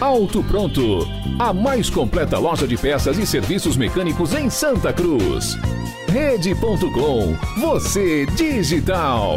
[0.00, 1.06] Auto Pronto,
[1.38, 5.58] a mais completa loja de peças e serviços mecânicos em Santa Cruz.
[6.08, 9.36] Rede.com, você digital.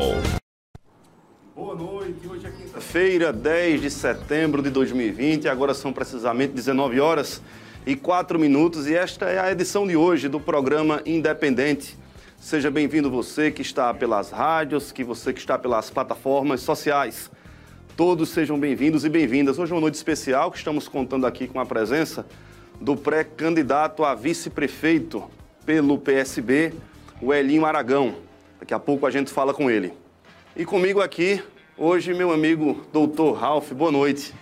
[1.54, 7.42] Boa noite, hoje é quinta-feira, 10 de setembro de 2020, agora são precisamente 19 horas
[7.86, 11.98] e 4 minutos e esta é a edição de hoje do programa Independente.
[12.40, 17.30] Seja bem-vindo você que está pelas rádios, que você que está pelas plataformas sociais.
[17.96, 19.60] Todos sejam bem-vindos e bem-vindas.
[19.60, 22.26] Hoje é uma noite especial que estamos contando aqui com a presença
[22.82, 25.24] do pré-candidato a vice-prefeito
[25.64, 26.74] pelo PSB,
[27.22, 28.16] o Elinho Aragão.
[28.60, 29.94] Daqui a pouco a gente fala com ele.
[30.56, 31.44] E comigo aqui,
[31.78, 33.72] hoje, meu amigo doutor Ralph.
[33.74, 34.34] Boa noite.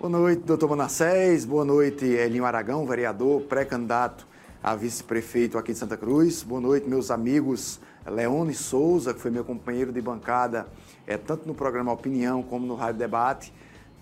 [0.00, 1.44] Boa noite, doutor Manassés.
[1.44, 4.26] Boa noite, Elinho Aragão, vereador, pré-candidato
[4.62, 6.42] a vice-prefeito aqui de Santa Cruz.
[6.42, 7.78] Boa noite, meus amigos
[8.10, 10.66] Leone Souza, que foi meu companheiro de bancada,
[11.06, 13.52] é, tanto no programa Opinião como no Rádio Debate.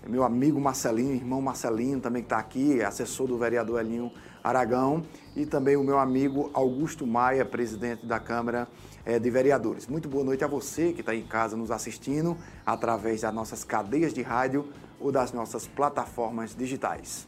[0.07, 4.11] Meu amigo Marcelinho, irmão Marcelinho, também que está aqui, assessor do vereador Elinho
[4.43, 5.03] Aragão.
[5.35, 8.67] E também o meu amigo Augusto Maia, presidente da Câmara
[9.03, 9.87] é, de Vereadores.
[9.87, 14.13] Muito boa noite a você que está em casa nos assistindo através das nossas cadeias
[14.13, 14.67] de rádio
[14.99, 17.27] ou das nossas plataformas digitais.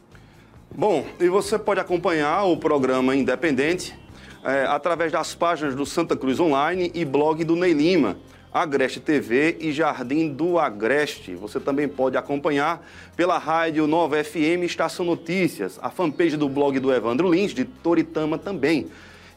[0.74, 3.98] Bom, e você pode acompanhar o programa Independente
[4.44, 8.16] é, através das páginas do Santa Cruz Online e blog do Ney Lima,
[8.52, 11.34] Agreste TV e Jardim do Agreste.
[11.34, 16.92] Você também pode acompanhar pela rádio Nova FM Estação Notícias, a fanpage do blog do
[16.92, 18.88] Evandro Lins, de Toritama também.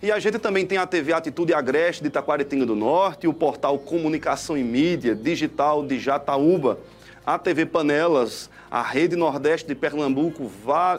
[0.02, 3.78] E a gente também tem a TV Atitude Agreste de Taquaritinga do Norte, o portal
[3.78, 6.80] Comunicação e Mídia Digital de Jataúba,
[7.24, 10.50] a TV Panelas, a Rede Nordeste de Pernambuco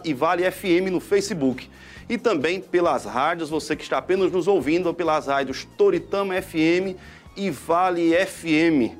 [0.04, 1.68] e Vale FM no Facebook.
[2.12, 6.94] E também pelas rádios, você que está apenas nos ouvindo, pelas rádios Toritama FM
[7.34, 8.94] e Vale FM.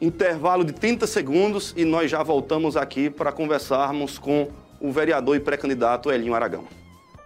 [0.00, 4.48] Intervalo de 30 segundos e nós já voltamos aqui para conversarmos com
[4.80, 6.66] o vereador e pré-candidato Elinho Aragão.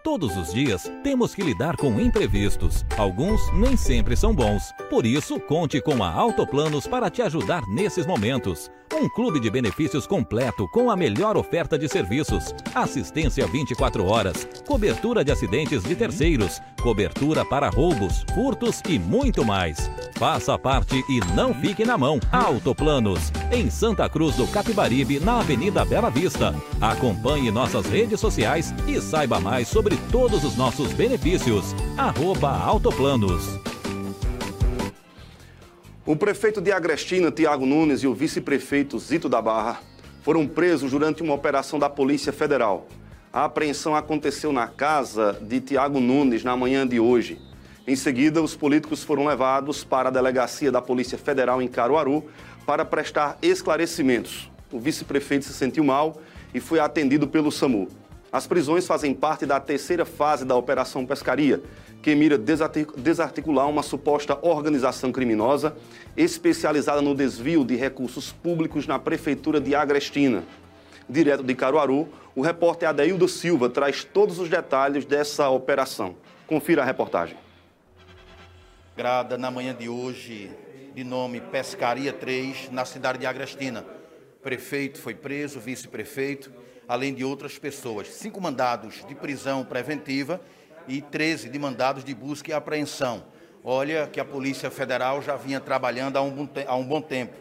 [0.03, 2.83] Todos os dias temos que lidar com imprevistos.
[2.97, 4.73] Alguns nem sempre são bons.
[4.89, 8.71] Por isso, conte com a Autoplanos para te ajudar nesses momentos.
[8.97, 15.25] Um clube de benefícios completo com a melhor oferta de serviços, assistência 24 horas, cobertura
[15.25, 19.91] de acidentes de terceiros, cobertura para roubos, furtos e muito mais.
[20.17, 22.21] Faça parte e não fique na mão.
[22.31, 26.55] Autoplanos, em Santa Cruz do Capibaribe, na Avenida Bela Vista.
[26.81, 31.75] Acompanhe nossas redes sociais e saiba mais sobre todos os nossos benefícios.
[31.99, 33.74] Arroba Autoplanos.
[36.07, 39.81] O prefeito de Agrestina, Tiago Nunes, e o vice-prefeito Zito da Barra
[40.21, 42.87] foram presos durante uma operação da Polícia Federal.
[43.33, 47.41] A apreensão aconteceu na casa de Tiago Nunes na manhã de hoje.
[47.87, 52.23] Em seguida, os políticos foram levados para a delegacia da Polícia Federal em Caruaru
[52.67, 54.51] para prestar esclarecimentos.
[54.71, 56.21] O vice-prefeito se sentiu mal
[56.53, 57.89] e foi atendido pelo SAMU.
[58.31, 61.63] As prisões fazem parte da terceira fase da Operação Pescaria,
[62.05, 65.75] que mira desarticular uma suposta organização criminosa
[66.15, 70.45] especializada no desvio de recursos públicos na Prefeitura de Agrestina.
[71.09, 72.07] Direto de Caruaru,
[72.37, 76.15] o repórter Adeildo Silva traz todos os detalhes dessa operação.
[76.47, 77.39] Confira a reportagem.
[78.95, 80.51] Grada na manhã de hoje,
[80.95, 83.83] de nome Pescaria 3, na cidade de Agrestina.
[84.43, 86.53] Prefeito foi preso, vice-prefeito,
[86.87, 88.09] além de outras pessoas.
[88.09, 90.39] Cinco mandados de prisão preventiva
[90.89, 93.25] e 13 de mandados de busca e apreensão.
[93.63, 97.35] Olha que a Polícia Federal já vinha trabalhando há um bom, há um bom tempo.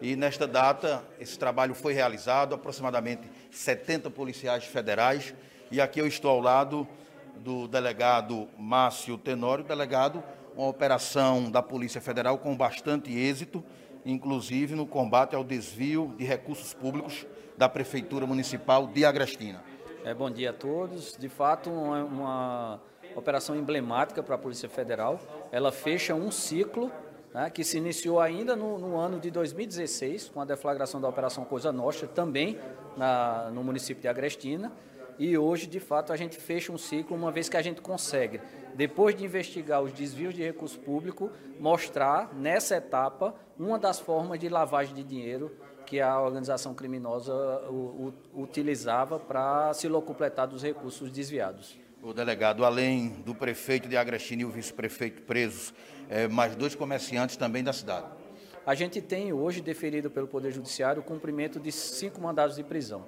[0.00, 5.34] E nesta data, esse trabalho foi realizado, aproximadamente 70 policiais federais.
[5.70, 6.86] E aqui eu estou ao lado
[7.36, 10.22] do delegado Márcio Tenório, delegado,
[10.56, 13.62] uma operação da Polícia Federal com bastante êxito,
[14.06, 17.26] inclusive no combate ao desvio de recursos públicos
[17.56, 19.62] da Prefeitura Municipal de Agrestina.
[20.08, 21.18] É, bom dia a todos.
[21.18, 22.80] De fato, uma, uma
[23.14, 25.20] operação emblemática para a Polícia Federal.
[25.52, 26.90] Ela fecha um ciclo
[27.34, 31.44] né, que se iniciou ainda no, no, ano de 2016, com a deflagração da Operação
[31.44, 32.58] Coisa Nostra, também
[32.96, 34.72] na, no município de Agrestina.
[35.18, 38.40] E hoje, de fato, a gente fecha um ciclo, uma vez que a gente consegue,
[38.74, 44.48] depois de investigar os desvios de recurso público, mostrar nessa etapa uma das formas de
[44.48, 45.54] lavagem de dinheiro
[45.88, 47.32] que a organização criminosa
[48.34, 51.78] utilizava para se locupletar dos recursos desviados.
[52.02, 55.72] O delegado, além do prefeito de Agrestina e o vice-prefeito presos,
[56.10, 58.06] é, mais dois comerciantes também da cidade.
[58.66, 63.06] A gente tem hoje deferido pelo Poder Judiciário o cumprimento de cinco mandados de prisão.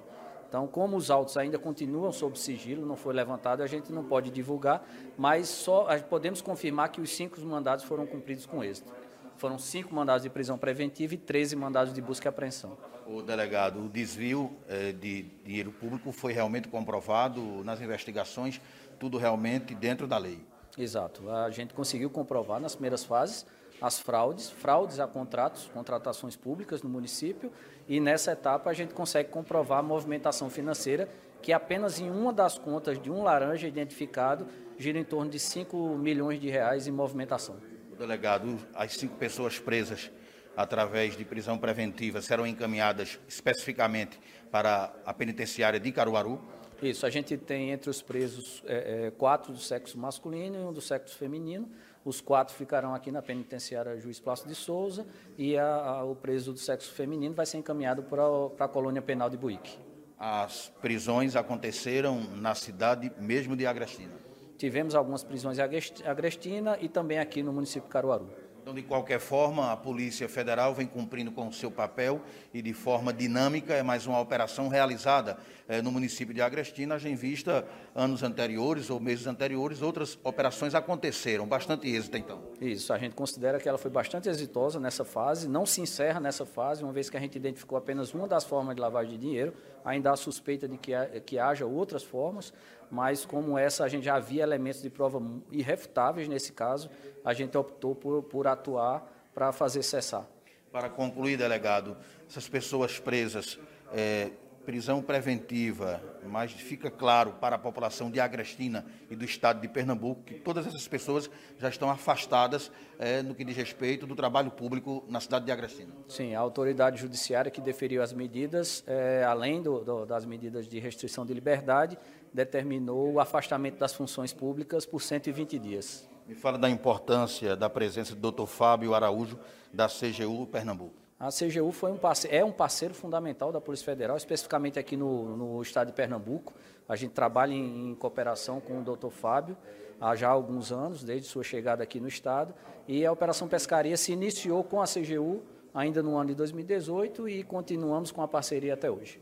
[0.49, 4.31] Então, como os autos ainda continuam sob sigilo, não foi levantado, a gente não pode
[4.31, 4.85] divulgar,
[5.17, 8.91] mas só podemos confirmar que os cinco mandados foram cumpridos com êxito.
[9.41, 12.77] Foram cinco mandados de prisão preventiva e 13 mandados de busca e apreensão.
[13.07, 18.61] O delegado, o desvio eh, de dinheiro público foi realmente comprovado nas investigações,
[18.99, 20.45] tudo realmente dentro da lei.
[20.77, 21.27] Exato.
[21.31, 23.43] A gente conseguiu comprovar nas primeiras fases
[23.81, 27.51] as fraudes, fraudes a contratos, contratações públicas no município,
[27.89, 31.09] e nessa etapa a gente consegue comprovar a movimentação financeira,
[31.41, 34.45] que apenas em uma das contas de um laranja identificado
[34.77, 37.70] gira em torno de 5 milhões de reais em movimentação.
[38.01, 40.09] Delegado, as cinco pessoas presas
[40.57, 44.19] através de prisão preventiva serão encaminhadas especificamente
[44.49, 46.41] para a penitenciária de Caruaru.
[46.81, 50.73] Isso, a gente tem entre os presos é, é, quatro do sexo masculino e um
[50.73, 51.69] do sexo feminino.
[52.03, 55.05] Os quatro ficarão aqui na penitenciária Juiz Plácio de Souza
[55.37, 59.29] e a, a, o preso do sexo feminino vai ser encaminhado para a colônia penal
[59.29, 59.77] de Buíque.
[60.17, 64.30] As prisões aconteceram na cidade mesmo de Agrestina?
[64.61, 65.63] Tivemos algumas prisões em
[66.05, 68.29] Agrestina e também aqui no município de Caruaru.
[68.61, 72.21] Então, de qualquer forma, a Polícia Federal vem cumprindo com o seu papel
[72.53, 77.09] e de forma dinâmica é mais uma operação realizada eh, no município de Agrestina, já
[77.09, 77.65] em vista
[77.95, 82.43] anos anteriores ou meses anteriores, outras operações aconteceram, bastante êxito então.
[82.61, 86.45] Isso, a gente considera que ela foi bastante exitosa nessa fase, não se encerra nessa
[86.45, 89.55] fase, uma vez que a gente identificou apenas uma das formas de lavagem de dinheiro,
[89.83, 90.91] ainda há suspeita de que,
[91.25, 92.53] que haja outras formas,
[92.91, 96.89] mas como essa a gente já havia elementos de prova irrefutáveis nesse caso,
[97.23, 100.27] a gente optou por, por atuar para fazer cessar.
[100.71, 101.97] Para concluir, delegado,
[102.29, 103.57] essas pessoas presas,
[103.93, 104.31] é,
[104.65, 110.23] prisão preventiva, mas fica claro para a população de Agrestina e do estado de Pernambuco
[110.23, 115.03] que todas essas pessoas já estão afastadas é, no que diz respeito do trabalho público
[115.07, 115.91] na cidade de Agrestina.
[116.07, 120.79] Sim, a autoridade judiciária que deferiu as medidas, é, além do, do, das medidas de
[120.79, 121.97] restrição de liberdade,
[122.33, 126.09] determinou o afastamento das funções públicas por 120 dias.
[126.27, 128.45] Me fala da importância da presença do Dr.
[128.45, 129.37] Fábio Araújo,
[129.73, 131.00] da CGU Pernambuco.
[131.21, 135.37] A CGU foi um parceiro, é um parceiro fundamental da Polícia Federal, especificamente aqui no,
[135.37, 136.51] no estado de Pernambuco.
[136.89, 139.09] A gente trabalha em, em cooperação com o Dr.
[139.09, 139.55] Fábio
[139.99, 142.55] há já alguns anos, desde sua chegada aqui no estado.
[142.87, 145.43] E a Operação Pescaria se iniciou com a CGU
[145.75, 149.21] ainda no ano de 2018 e continuamos com a parceria até hoje.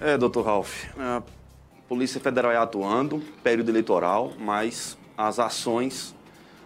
[0.00, 1.24] É, doutor Ralph, a
[1.88, 6.14] Polícia Federal é atuando, período eleitoral, mas as ações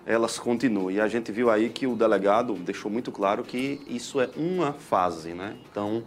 [0.07, 0.91] elas continuam.
[0.91, 4.73] E a gente viu aí que o delegado deixou muito claro que isso é uma
[4.73, 5.57] fase, né?
[5.71, 6.03] Então,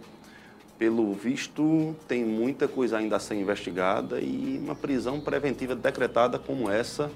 [0.78, 6.70] pelo visto, tem muita coisa ainda a ser investigada e uma prisão preventiva decretada como
[6.70, 7.10] essa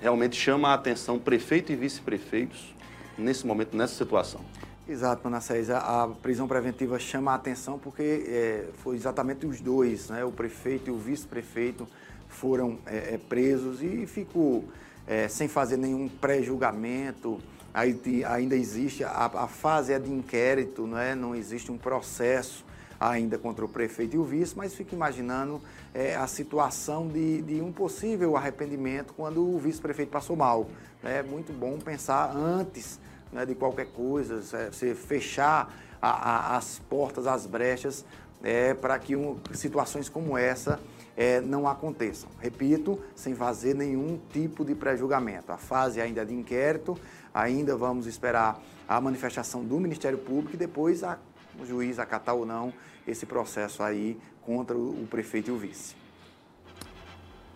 [0.00, 2.74] realmente chama a atenção prefeito e vice-prefeitos
[3.16, 4.40] nesse momento, nessa situação.
[4.88, 5.68] Exato, Manassés.
[5.70, 10.24] A, prisão preventiva chama a atenção porque é, foi exatamente os dois, né?
[10.24, 11.86] o prefeito e o vice-prefeito
[12.26, 14.64] foram é, é, presos e ficou
[15.08, 17.40] é, sem fazer nenhum pré-julgamento.
[17.72, 21.14] Ainda existe, a, a, fase é de inquérito, não, é?
[21.14, 22.64] não existe um processo
[23.00, 25.60] ainda contra o prefeito e o vice, mas fico imaginando
[25.94, 30.68] é, a situação de, de, um possível arrependimento quando o vice-prefeito passou mal.
[31.04, 32.98] É muito bom pensar antes
[33.32, 34.40] né, de qualquer coisa,
[34.72, 35.72] você fechar
[36.02, 38.04] a, a, as portas, as brechas,
[38.42, 40.80] é, para que um, situações como essa
[41.18, 42.30] é, não aconteçam.
[42.40, 45.50] Repito, sem fazer nenhum tipo de pré-julgamento.
[45.50, 46.96] A fase ainda é de inquérito,
[47.34, 51.18] ainda vamos esperar a manifestação do Ministério Público e depois a,
[51.60, 52.72] o juiz acatar ou não
[53.04, 55.96] esse processo aí contra o, o prefeito e o vice.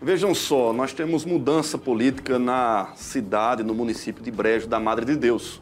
[0.00, 5.14] Vejam só, nós temos mudança política na cidade, no município de Brejo da Madre de
[5.14, 5.60] Deus.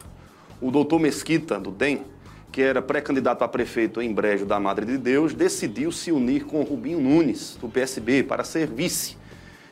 [0.59, 2.03] O doutor Mesquita, do DEM,
[2.51, 6.61] que era pré-candidato a prefeito em Brejo da Madre de Deus, decidiu se unir com
[6.63, 9.17] Rubinho Nunes, do PSB, para ser vice.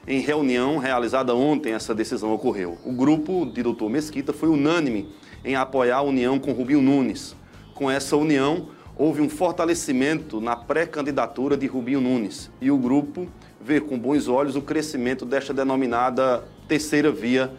[0.07, 2.77] Em reunião realizada ontem, essa decisão ocorreu.
[2.85, 5.09] O grupo de doutor Mesquita foi unânime
[5.43, 7.35] em apoiar a união com Rubinho Nunes.
[7.73, 13.27] Com essa união, houve um fortalecimento na pré-candidatura de Rubinho Nunes e o grupo
[13.61, 17.51] vê com bons olhos o crescimento desta denominada terceira via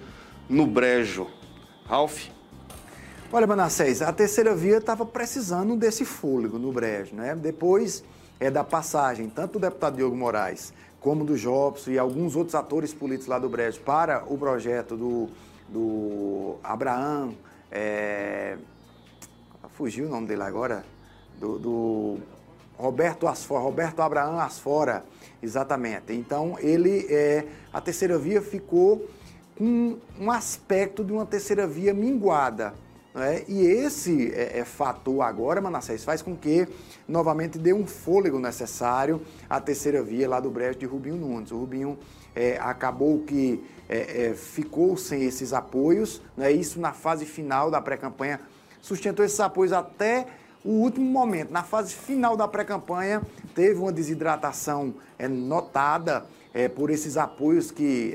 [0.49, 1.27] no Brejo.
[1.87, 2.40] Ralph?
[3.33, 7.33] Olha, Manassés, a terceira via estava precisando desse fôlego no Brejo, né?
[7.37, 8.03] Depois
[8.41, 12.93] é, da passagem, tanto do deputado Diogo Moraes como do Jobson e alguns outros atores
[12.93, 15.29] políticos lá do Brejo para o projeto do,
[15.69, 17.37] do Abraão,
[17.71, 18.59] é,
[19.77, 20.85] fugiu o nome dele agora,
[21.39, 22.19] do, do
[22.77, 25.05] Roberto Asfora, Roberto Abraão Asfora,
[25.41, 26.13] exatamente.
[26.13, 29.09] Então, ele, é, a terceira via ficou
[29.57, 32.75] com um aspecto de uma terceira via minguada.
[33.15, 33.45] Né?
[33.49, 36.69] E esse é, é, fator agora, Manassés, faz com que
[37.09, 41.51] novamente dê um fôlego necessário à terceira via lá do Brejo de Rubinho Nunes.
[41.51, 41.99] O Rubinho
[42.35, 46.53] é, acabou que é, é, ficou sem esses apoios, né?
[46.53, 48.41] isso na fase final da pré-campanha,
[48.81, 50.27] sustentou esses apoios até
[50.65, 51.51] o último momento.
[51.51, 53.23] Na fase final da pré-campanha,
[53.55, 56.25] teve uma desidratação é, notada
[56.75, 58.13] por esses apoios que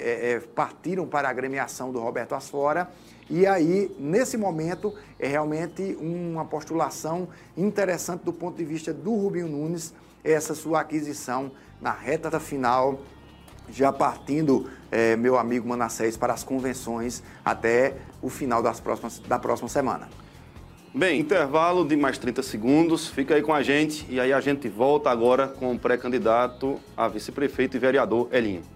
[0.54, 2.90] partiram para a agremiação do Roberto Asfora.
[3.30, 7.28] E aí, nesse momento, é realmente uma postulação
[7.58, 11.52] interessante do ponto de vista do Rubinho Nunes, essa sua aquisição
[11.82, 13.00] na reta final,
[13.70, 19.40] já partindo, é, meu amigo Manassés, para as convenções até o final das próximas, da
[19.40, 20.08] próxima semana.
[20.94, 23.08] Bem, intervalo de mais 30 segundos.
[23.10, 27.08] Fica aí com a gente e aí a gente volta agora com o pré-candidato a
[27.08, 28.75] vice-prefeito e vereador Elinho.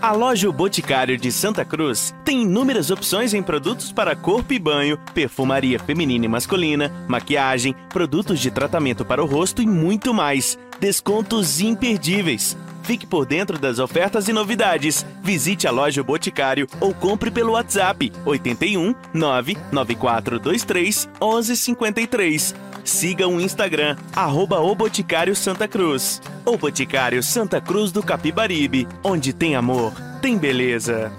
[0.00, 4.58] A loja o Boticário de Santa Cruz tem inúmeras opções em produtos para corpo e
[4.58, 10.58] banho, perfumaria feminina e masculina, maquiagem, produtos de tratamento para o rosto e muito mais.
[10.78, 12.56] Descontos imperdíveis.
[12.84, 15.04] Fique por dentro das ofertas e novidades.
[15.22, 22.54] Visite a loja Boticário ou compre pelo WhatsApp 81 99423 1153.
[22.88, 26.22] Siga o Instagram, arroba o Boticário Santa Cruz.
[26.46, 29.92] O Boticário Santa Cruz do Capibaribe, onde tem amor,
[30.22, 31.12] tem beleza.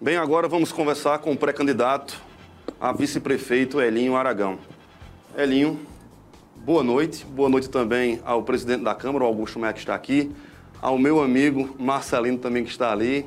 [0.00, 2.22] Bem, agora vamos conversar com o pré-candidato
[2.80, 4.60] a vice-prefeito Elinho Aragão.
[5.36, 5.80] Elinho,
[6.64, 7.26] boa noite.
[7.26, 10.30] Boa noite também ao presidente da Câmara, Augusto Maia, que está aqui,
[10.80, 13.26] ao meu amigo Marcelino também, que está ali,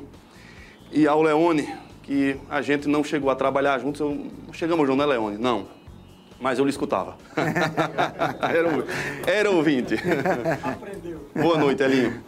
[0.90, 1.68] e ao Leone,
[2.02, 4.00] que a gente não chegou a trabalhar juntos.
[4.00, 4.26] Eu...
[4.54, 5.36] Chegamos juntos, né, Leone?
[5.36, 5.81] Não.
[6.42, 7.16] Mas eu lhe escutava.
[8.42, 9.94] era, era ouvinte.
[10.62, 11.30] Aprendeu.
[11.34, 12.24] Boa noite, Elinho.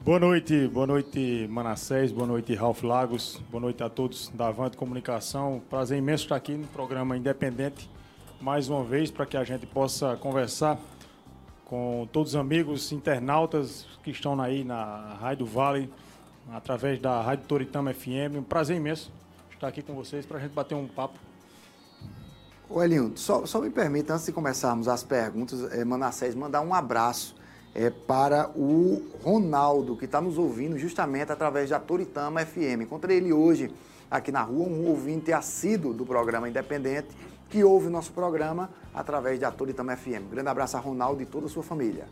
[0.00, 4.76] Boa noite, boa noite Manassés, boa noite Ralph Lagos, boa noite a todos da Avante
[4.76, 5.62] Comunicação.
[5.70, 7.88] Prazer imenso estar aqui no programa Independente
[8.40, 10.76] mais uma vez para que a gente possa conversar
[11.64, 15.88] com todos os amigos internautas que estão aí na Rádio Vale,
[16.52, 18.38] através da Rádio Toritama FM.
[18.38, 19.12] Um prazer imenso
[19.52, 21.31] estar aqui com vocês para a gente bater um papo.
[22.74, 26.72] O Elinho, só, só me permita, antes de começarmos as perguntas, é, Manassés, mandar um
[26.72, 27.36] abraço
[27.74, 32.80] é, para o Ronaldo, que está nos ouvindo justamente através da Toritama FM.
[32.80, 33.70] Encontrei ele hoje
[34.10, 37.08] aqui na rua, um ouvinte assíduo do programa Independente
[37.50, 40.30] que ouve o nosso programa através da Toritama FM.
[40.30, 42.06] grande abraço a Ronaldo e toda a sua família.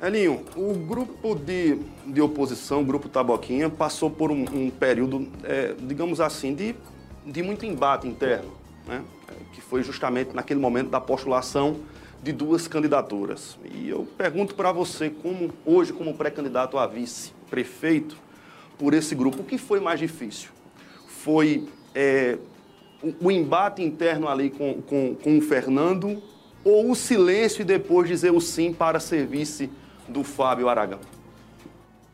[0.00, 5.74] Elinho, o grupo de, de oposição, o grupo Taboquinha, passou por um, um período, é,
[5.78, 6.74] digamos assim, de,
[7.26, 9.02] de muito embate interno, né?
[9.52, 11.80] que foi justamente naquele momento da postulação
[12.22, 13.58] de duas candidaturas.
[13.74, 18.16] E eu pergunto para você, como hoje, como pré-candidato a vice-prefeito,
[18.78, 20.50] por esse grupo, o que foi mais difícil?
[21.06, 22.38] Foi é,
[23.20, 26.22] o, embate interno ali com, com, com o Fernando
[26.64, 29.68] ou o silêncio e depois dizer o sim para serviço
[30.08, 31.00] do Fábio Aragão?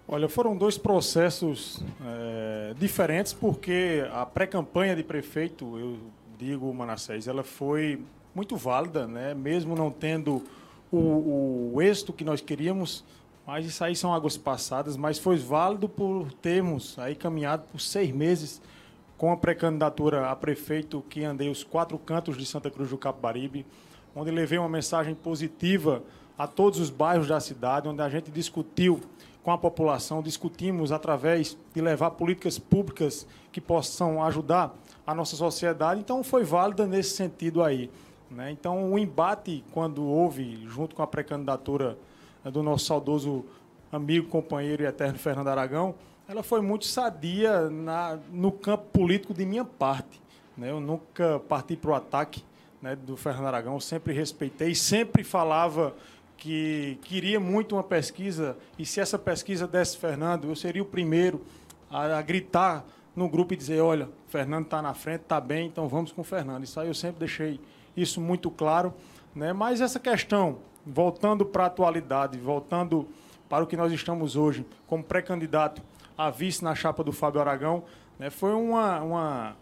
[0.06, 5.98] Olha, foram dois processos é, diferentes, porque a pré-campanha de prefeito, eu
[6.38, 8.00] digo, Manassés, ela foi
[8.35, 9.35] muito válida, né?
[9.35, 10.45] mesmo não tendo
[10.90, 13.04] o, o êxito que nós queríamos,
[13.45, 18.12] mas isso aí são águas passadas, mas foi válido por termos aí caminhado por seis
[18.12, 18.62] meses
[19.16, 23.66] com a pré-candidatura a prefeito que andei os quatro cantos de Santa Cruz do Capibaribe,
[24.14, 26.02] onde levei uma mensagem positiva
[26.38, 29.00] a todos os bairros da cidade, onde a gente discutiu
[29.42, 34.73] com a população, discutimos através de levar políticas públicas que possam ajudar
[35.08, 36.00] a nossa sociedade.
[36.00, 37.90] Então, foi válida nesse sentido aí.
[38.30, 38.50] Né?
[38.50, 41.96] Então, o embate, quando houve, junto com a pré-candidatura
[42.44, 43.42] do nosso saudoso
[43.90, 45.94] amigo, companheiro e eterno Fernando Aragão,
[46.28, 50.20] ela foi muito sadia na, no campo político de minha parte.
[50.54, 50.70] Né?
[50.70, 52.44] Eu nunca parti para o ataque
[52.82, 55.94] né, do Fernando Aragão, eu sempre respeitei, sempre falava
[56.36, 61.40] que queria muito uma pesquisa e se essa pesquisa desse Fernando, eu seria o primeiro
[61.90, 62.84] a, a gritar
[63.18, 66.25] no grupo e dizer, olha, Fernando está na frente, está bem, então vamos com o
[66.25, 66.62] Fernando.
[66.62, 67.60] Isso aí eu sempre deixei
[67.96, 68.94] isso muito claro.
[69.34, 69.52] Né?
[69.52, 73.08] Mas essa questão, voltando para a atualidade, voltando
[73.48, 75.82] para o que nós estamos hoje como pré-candidato
[76.16, 77.84] a vice na chapa do Fábio Aragão,
[78.18, 78.30] né?
[78.30, 79.56] foi uma, uma,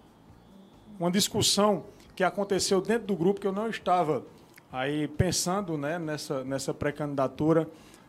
[0.99, 1.85] uma discussão
[2.15, 4.25] que aconteceu dentro do grupo que eu não estava
[4.73, 7.69] aí pensando né, nessa, nessa pré-candidatura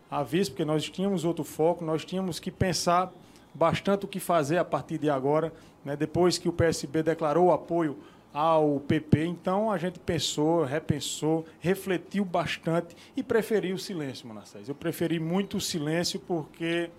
[0.10, 3.12] a vice, porque nós tínhamos outro foco, nós tínhamos que pensar
[3.58, 5.52] bastante o que fazer a partir de agora,
[5.84, 7.98] né, depois que o PSB declarou apoio
[8.32, 14.70] ao PP, então a gente pensou, repensou, refletiu bastante e preferiu o silêncio, Manassés.
[14.70, 16.92] Eu preferi muito o silêncio porque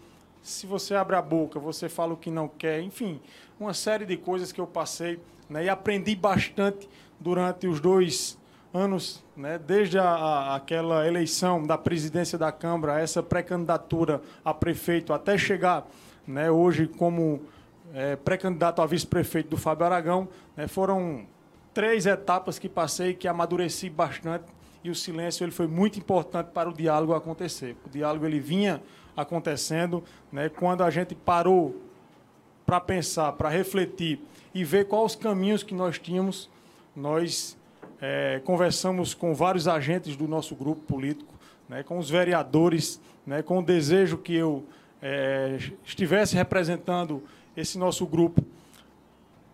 [0.43, 3.21] se você abre a boca, você fala o que não quer, enfim,
[3.61, 6.89] uma série de coisas que eu passei né, e aprendi bastante
[7.21, 8.37] durante os dois
[8.75, 15.13] anos, né, desde a, a, aquela eleição da presidência da Câmara, essa pré-candidatura a prefeito,
[15.13, 15.87] até chegar
[16.29, 17.41] né, hoje como
[17.95, 21.27] é, pré-candidato a vice-prefeito do Fábio Aragão, né, foram
[21.73, 24.45] três etapas que passei, que amadureci bastante,
[24.85, 27.77] e o silêncio ele foi muito importante para o diálogo acontecer.
[27.85, 28.83] O diálogo ele vinha
[29.17, 31.81] acontecendo, né, quando a gente parou
[32.65, 34.21] para pensar, para refletir
[34.55, 36.51] e ver quais os caminhos que nós tínhamos,
[36.95, 37.57] nós
[38.01, 41.35] é, conversamos com vários agentes do nosso grupo político,
[41.69, 44.65] né, com os vereadores, né, com o desejo que eu
[45.03, 47.23] é, estivesse representando
[47.57, 48.43] esse nosso grupo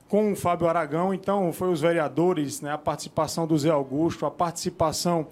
[0.09, 1.13] com o Fábio Aragão.
[1.13, 5.27] Então, foi os vereadores, né, a participação do Zé Augusto, a participação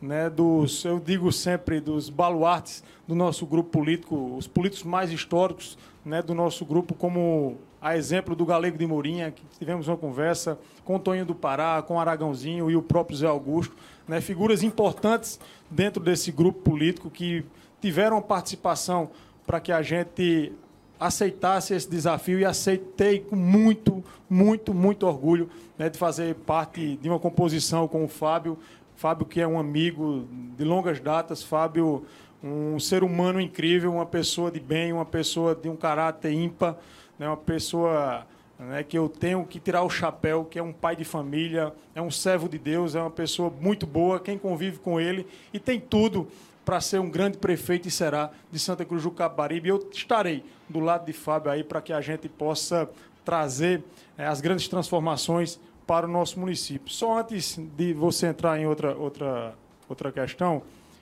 [0.00, 5.76] né, dos, eu digo sempre, dos baluartes do nosso grupo político, os políticos mais históricos
[6.04, 10.58] né, do nosso grupo, como a exemplo do Galego de Mourinha, que tivemos uma conversa
[10.84, 13.74] com o Toninho do Pará, com o Aragãozinho e o próprio Zé Augusto,
[14.06, 15.38] né, figuras importantes
[15.70, 17.44] dentro desse grupo político que
[17.80, 19.10] tiveram participação
[19.48, 20.52] para que a gente
[21.00, 27.08] aceitasse esse desafio e aceitei com muito, muito, muito orgulho né, de fazer parte de
[27.08, 28.58] uma composição com o Fábio,
[28.94, 32.04] Fábio, que é um amigo de longas datas, Fábio,
[32.44, 36.76] um ser humano incrível, uma pessoa de bem, uma pessoa de um caráter ímpar,
[37.18, 38.26] né, uma pessoa
[38.58, 42.02] né, que eu tenho que tirar o chapéu, que é um pai de família, é
[42.02, 45.80] um servo de Deus, é uma pessoa muito boa, quem convive com ele e tem
[45.80, 46.28] tudo
[46.68, 49.70] para ser um grande prefeito e será de Santa Cruz do Capibaribe.
[49.70, 52.86] Eu estarei do lado de Fábio aí para que a gente possa
[53.24, 53.82] trazer
[54.18, 56.92] é, as grandes transformações para o nosso município.
[56.92, 59.54] Só antes de você entrar em outra, outra,
[59.88, 60.60] outra questão,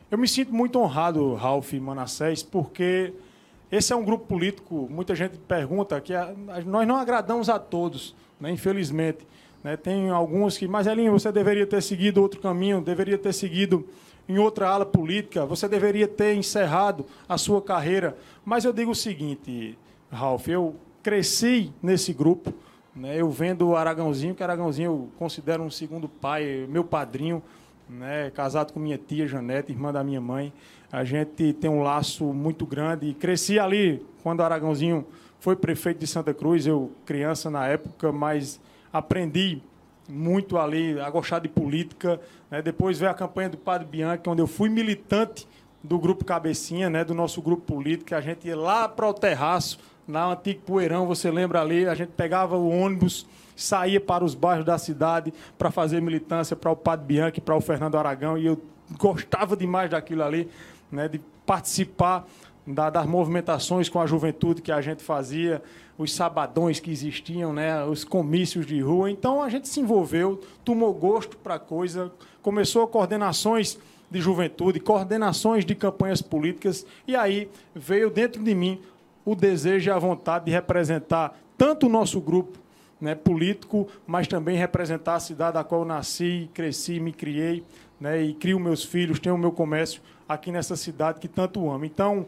[0.08, 3.12] eu me sinto muito honrado, Ralf Manassés, porque
[3.68, 7.58] esse é um grupo político, muita gente pergunta, que a, a, nós não agradamos a
[7.58, 9.26] todos, né, infelizmente.
[9.62, 13.86] Né, tem alguns que, mas Elinho, você deveria ter seguido outro caminho, deveria ter seguido
[14.28, 18.16] em outra ala política, você deveria ter encerrado a sua carreira.
[18.44, 19.78] Mas eu digo o seguinte,
[20.10, 22.52] Ralf, eu cresci nesse grupo,
[22.94, 23.20] né?
[23.20, 27.42] Eu vendo o Aragãozinho, que Aragãozinho eu considero um segundo pai, meu padrinho,
[27.88, 28.30] né?
[28.30, 30.52] casado com minha tia Janete, irmã da minha mãe.
[30.90, 33.12] A gente tem um laço muito grande.
[33.14, 35.06] Cresci ali quando o Aragãozinho
[35.38, 38.60] foi prefeito de Santa Cruz, eu criança na época, mas
[38.98, 39.62] aprendi
[40.08, 42.20] muito ali a gostar de política.
[42.50, 42.62] Né?
[42.62, 45.46] Depois veio a campanha do Padre Bianchi, onde eu fui militante
[45.82, 47.04] do grupo Cabecinha, né?
[47.04, 48.14] do nosso grupo político.
[48.14, 52.10] A gente ia lá para o terraço na Antigo Poeirão, você lembra ali, a gente
[52.10, 57.06] pegava o ônibus, saía para os bairros da cidade para fazer militância para o Padre
[57.06, 58.62] Bianchi, para o Fernando Aragão, e eu
[58.98, 60.48] gostava demais daquilo ali,
[60.92, 62.24] né, de participar
[62.66, 65.62] da, das movimentações com a juventude que a gente fazia,
[65.96, 69.10] os sabadões que existiam, né, os comícios de rua.
[69.10, 73.78] Então a gente se envolveu, tomou gosto para a coisa, começou coordenações
[74.10, 78.80] de juventude, coordenações de campanhas políticas, e aí veio dentro de mim
[79.24, 82.58] o desejo e a vontade de representar tanto o nosso grupo
[83.00, 87.64] né, político, mas também representar a cidade da qual nasci, cresci, me criei,
[88.00, 91.84] né, e crio meus filhos, tenho o meu comércio aqui nessa cidade que tanto amo.
[91.84, 92.26] Então,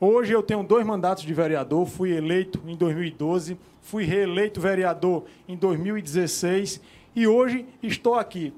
[0.00, 5.56] hoje eu tenho dois mandatos de vereador, fui eleito em 2012, fui reeleito vereador em
[5.56, 6.80] 2016
[7.14, 8.52] e hoje estou aqui.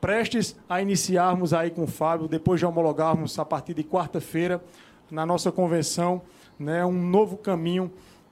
[0.00, 4.62] Prestes a iniciarmos aí com o Fábio, depois de homologarmos a partir de quarta-feira
[5.10, 6.22] na nossa convenção
[6.58, 7.90] né, um novo caminho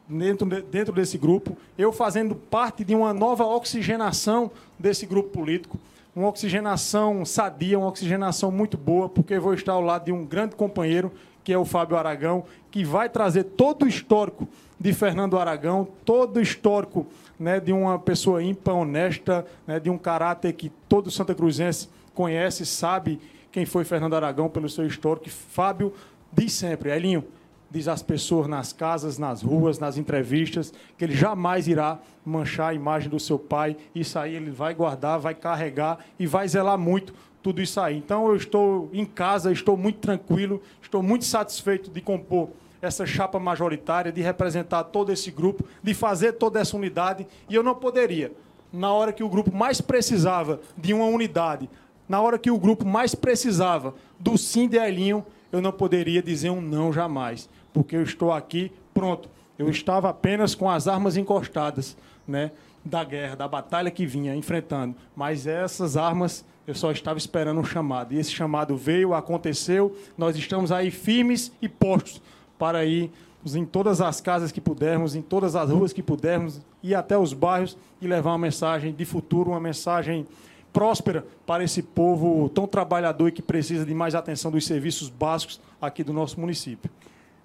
[0.08, 5.78] dentro, de, dentro desse grupo, eu fazendo parte de uma nova oxigenação desse grupo político,
[6.14, 10.56] uma oxigenação sadia, uma oxigenação muito boa, porque vou estar ao lado de um grande
[10.56, 14.48] companheiro, que é o Fábio Aragão, que vai trazer todo o histórico
[14.78, 17.06] de Fernando Aragão, todo o histórico
[17.38, 22.64] né, de uma pessoa ímpar, honesta, né, de um caráter que todo Santa Cruzense conhece,
[22.64, 25.28] sabe quem foi Fernando Aragão pelo seu histórico.
[25.28, 25.92] Fábio
[26.32, 27.24] diz sempre, Elinho,
[27.70, 32.74] diz às pessoas nas casas, nas ruas, nas entrevistas, que ele jamais irá manchar a
[32.74, 33.76] imagem do seu pai.
[33.94, 37.96] Isso aí ele vai guardar, vai carregar e vai zelar muito tudo isso aí.
[37.96, 42.50] Então eu estou em casa, estou muito tranquilo, estou muito satisfeito de compor
[42.82, 47.62] essa chapa majoritária, de representar todo esse grupo, de fazer toda essa unidade, e eu
[47.62, 48.32] não poderia,
[48.72, 51.68] na hora que o grupo mais precisava de uma unidade,
[52.08, 56.48] na hora que o grupo mais precisava do sim de Elinho, eu não poderia dizer
[56.48, 59.28] um não jamais porque eu estou aqui pronto.
[59.58, 62.50] Eu estava apenas com as armas encostadas, né,
[62.84, 64.94] da guerra, da batalha que vinha enfrentando.
[65.14, 68.14] Mas essas armas eu só estava esperando um chamado.
[68.14, 69.96] E esse chamado veio, aconteceu.
[70.16, 72.22] Nós estamos aí firmes e postos
[72.58, 73.10] para ir
[73.54, 77.32] em todas as casas que pudermos, em todas as ruas que pudermos, ir até os
[77.32, 80.26] bairros e levar uma mensagem de futuro, uma mensagem
[80.72, 85.60] próspera para esse povo tão trabalhador e que precisa de mais atenção dos serviços básicos
[85.80, 86.88] aqui do nosso município.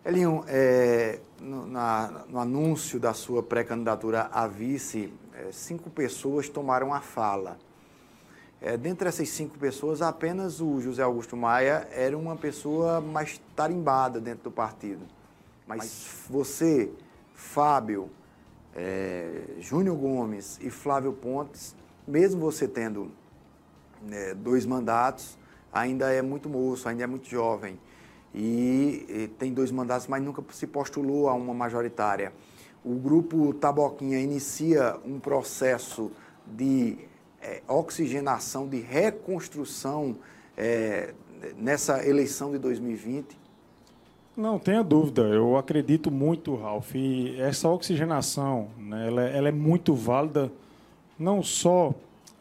[0.06, 6.94] Elinho, é, no, na, no, anúncio da sua pré-candidatura a vice, é, cinco pessoas tomaram
[6.94, 7.58] a fala.
[8.62, 14.20] É, dentre essas cinco pessoas, apenas o José Augusto Maia era uma pessoa mais tarimbada
[14.20, 15.02] dentro do partido.
[15.68, 16.08] Mas, Mas...
[16.30, 16.92] você,
[17.34, 18.10] Fábio,
[18.76, 21.76] é, Júnior Gomes e Flávio Pontes,
[22.08, 23.12] mesmo você tendo
[24.02, 25.38] né, dois mandatos,
[25.72, 27.80] ainda é muito moço, ainda é muito jovem
[28.34, 32.34] e, e tem dois mandatos, mas nunca se postulou a uma majoritária.
[32.84, 36.12] O grupo Taboquinha inicia um processo
[36.46, 36.98] de
[37.46, 40.16] é, oxigenação, de reconstrução
[40.58, 41.14] é,
[41.58, 43.38] nessa eleição de 2020?
[44.36, 46.96] Não tenha dúvida, eu acredito muito, Ralf.
[46.96, 50.52] E essa oxigenação né, ela, ela, é muito válida,
[51.18, 51.94] não só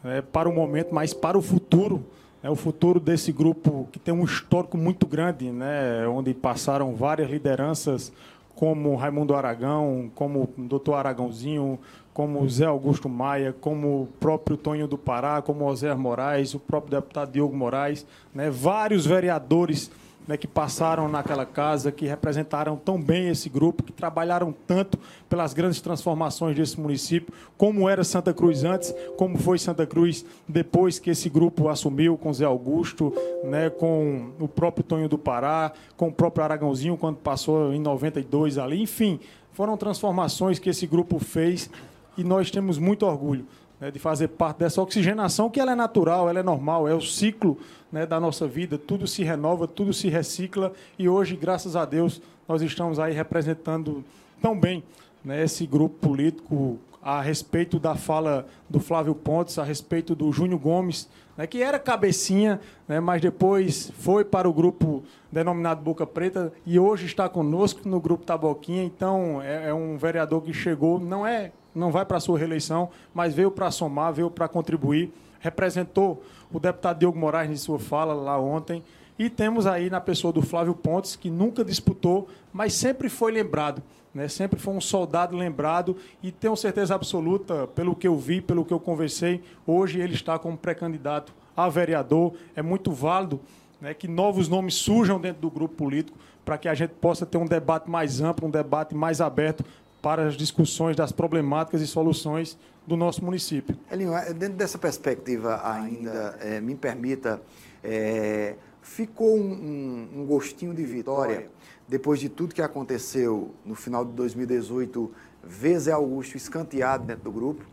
[0.03, 2.05] é, para o momento, mas para o futuro
[2.43, 7.31] é o futuro desse grupo que tem um histórico muito grande, né, onde passaram várias
[7.31, 8.13] lideranças,
[8.55, 11.79] como Raimundo Aragão, como o doutor Aragãozinho,
[12.15, 16.93] como Zé Augusto Maia, como o próprio Tonho do Pará, como José Moraes, o próprio
[16.93, 19.91] deputado Diogo Moraes, né, vários vereadores
[20.27, 24.97] né, que passaram naquela casa, que representaram tão bem esse grupo, que trabalharam tanto
[25.29, 31.01] pelas grandes transformações desse município, como era Santa Cruz antes, como foi Santa Cruz depois
[31.01, 36.09] que esse grupo assumiu com Zé Augusto, né, com o próprio Tonho do Pará, com
[36.09, 39.19] o próprio Aragãozinho quando passou em 92 ali, enfim,
[39.53, 41.69] foram transformações que esse grupo fez
[42.17, 43.47] e nós temos muito orgulho
[43.81, 47.01] né, de fazer parte dessa oxigenação, que ela é natural, ela é normal, é o
[47.01, 47.59] ciclo
[47.91, 52.21] né, da nossa vida, tudo se renova, tudo se recicla, e hoje, graças a Deus,
[52.49, 54.05] nós estamos aí representando
[54.41, 54.83] tão bem
[55.25, 60.59] né, esse grupo político a respeito da fala do Flávio Pontes, a respeito do Júnior
[60.59, 66.53] Gomes, né, que era cabecinha, né, mas depois foi para o grupo denominado Boca Preta
[66.65, 68.83] e hoje está conosco no grupo Taboquinha.
[68.85, 72.91] Então, é, é um vereador que chegou, não é não vai para a sua reeleição,
[73.13, 78.15] mas veio para somar, veio para contribuir, representou o deputado Diogo Moraes em sua fala
[78.15, 78.83] lá ontem.
[79.19, 83.83] E temos aí na pessoa do Flávio Pontes, que nunca disputou, mas sempre foi lembrado.
[84.15, 84.29] Né?
[84.29, 88.73] Sempre foi um soldado lembrado e tenho certeza absoluta, pelo que eu vi, pelo que
[88.73, 92.35] eu conversei, hoje ele está como pré-candidato a vereador.
[92.55, 93.41] É muito válido
[93.81, 97.39] né, que novos nomes surjam dentro do grupo político para que a gente possa ter
[97.39, 99.65] um debate mais amplo, um debate mais aberto
[100.05, 103.75] para as discussões das problemáticas e soluções do nosso município.
[103.91, 107.41] Elinho, é, dentro dessa perspectiva ainda, é, me permita,
[107.83, 111.49] é, ficou um, um, gostinho de vitória
[111.89, 115.11] depois de tudo que aconteceu no final de 2018,
[115.43, 117.65] ver Zé Augusto escanteado dentro do grupo?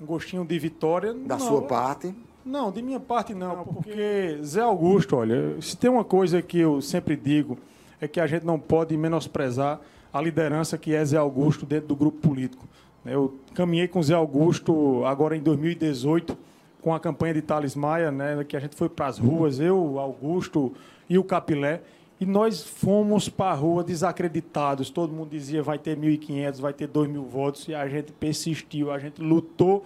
[0.00, 1.12] Um gostinho de vitória?
[1.12, 2.14] Da não, sua parte?
[2.42, 6.58] Não, de minha parte não, não porque Zé Augusto, olha, se tem uma coisa que
[6.58, 7.58] eu sempre digo,
[8.00, 9.78] é que a gente não pode menosprezar
[10.12, 12.66] a liderança que é Zé Augusto dentro do grupo político.
[13.04, 16.36] Eu caminhei com Zé Augusto agora em 2018
[16.82, 20.00] com a campanha de Thales Maia, né, que a gente foi para as ruas, eu,
[20.00, 20.72] Augusto
[21.08, 21.80] e o Capilé,
[22.20, 24.90] e nós fomos para a rua desacreditados.
[24.90, 28.98] Todo mundo dizia vai ter 1.500, vai ter 2.000 votos, e a gente persistiu, a
[28.98, 29.84] gente lutou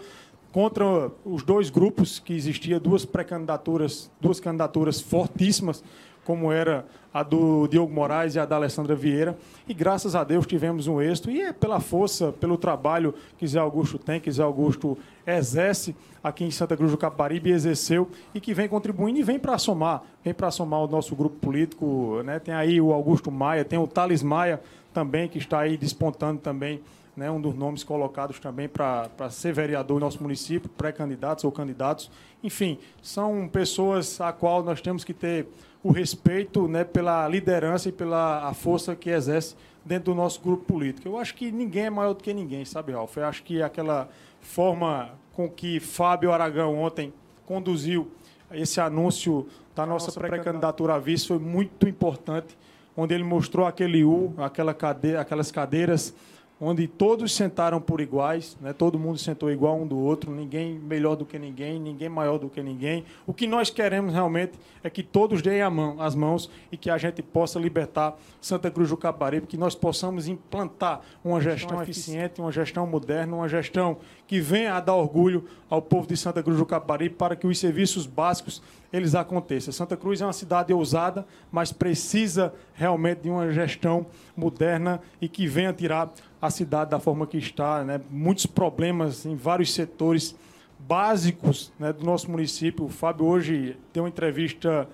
[0.50, 5.84] contra os dois grupos que existia, duas pré-candidaturas, duas candidaturas fortíssimas
[6.26, 6.84] como era
[7.14, 9.38] a do Diogo Moraes e a da Alessandra Vieira.
[9.66, 11.30] E graças a Deus tivemos um êxito.
[11.30, 16.44] E é pela força, pelo trabalho que Zé Augusto tem, que Zé Augusto exerce aqui
[16.44, 20.34] em Santa Cruz do Caparibe, exerceu e que vem contribuindo e vem para somar, vem
[20.34, 22.20] para somar o nosso grupo político.
[22.24, 22.40] Né?
[22.40, 24.60] Tem aí o Augusto Maia, tem o Thales Maia
[24.92, 26.82] também, que está aí despontando também
[27.16, 32.10] né, um dos nomes colocados também para ser vereador no nosso município, pré-candidatos ou candidatos.
[32.44, 35.48] Enfim, são pessoas a qual nós temos que ter
[35.86, 40.64] o respeito né, pela liderança e pela a força que exerce dentro do nosso grupo
[40.64, 41.06] político.
[41.06, 43.16] Eu acho que ninguém é maior do que ninguém, sabe, Ralf?
[43.16, 44.08] Eu acho que aquela
[44.40, 47.12] forma com que Fábio Aragão ontem
[47.44, 48.10] conduziu
[48.50, 49.46] esse anúncio
[49.76, 52.58] da nossa pré-candidatura a vice foi muito importante,
[52.96, 56.12] onde ele mostrou aquele U, aquela cadeira, aquelas cadeiras
[56.60, 58.72] onde todos sentaram por iguais, né?
[58.72, 62.48] todo mundo sentou igual um do outro, ninguém melhor do que ninguém, ninguém maior do
[62.48, 63.04] que ninguém.
[63.26, 66.88] O que nós queremos realmente é que todos deem a mão, as mãos e que
[66.88, 72.40] a gente possa libertar Santa Cruz do Caparibe, que nós possamos implantar uma gestão eficiente,
[72.40, 76.58] uma gestão moderna, uma gestão que venha a dar orgulho ao povo de Santa Cruz
[76.58, 78.62] do Caparibe para que os serviços básicos
[78.92, 79.72] eles aconteçam.
[79.72, 85.46] Santa Cruz é uma cidade ousada, mas precisa realmente de uma gestão moderna e que
[85.46, 86.10] venha tirar
[86.40, 88.00] a cidade da forma que está, né?
[88.10, 90.34] muitos problemas em vários setores
[90.78, 92.84] básicos né, do nosso município.
[92.84, 94.88] O Fábio hoje deu uma entrevista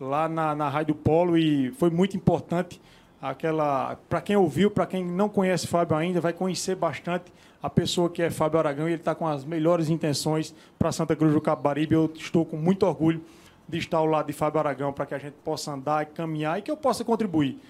[0.00, 2.80] lá na, na Rádio Polo e foi muito importante
[3.20, 8.08] aquela para quem ouviu, para quem não conhece Fábio ainda, vai conhecer bastante a pessoa
[8.08, 11.40] que é Fábio Aragão e ele está com as melhores intenções para Santa Cruz do
[11.40, 11.94] Capibaribe.
[11.94, 13.22] Eu estou com muito orgulho
[13.68, 16.58] de estar ao lado de Fábio Aragão para que a gente possa andar e caminhar
[16.58, 17.60] e que eu possa contribuir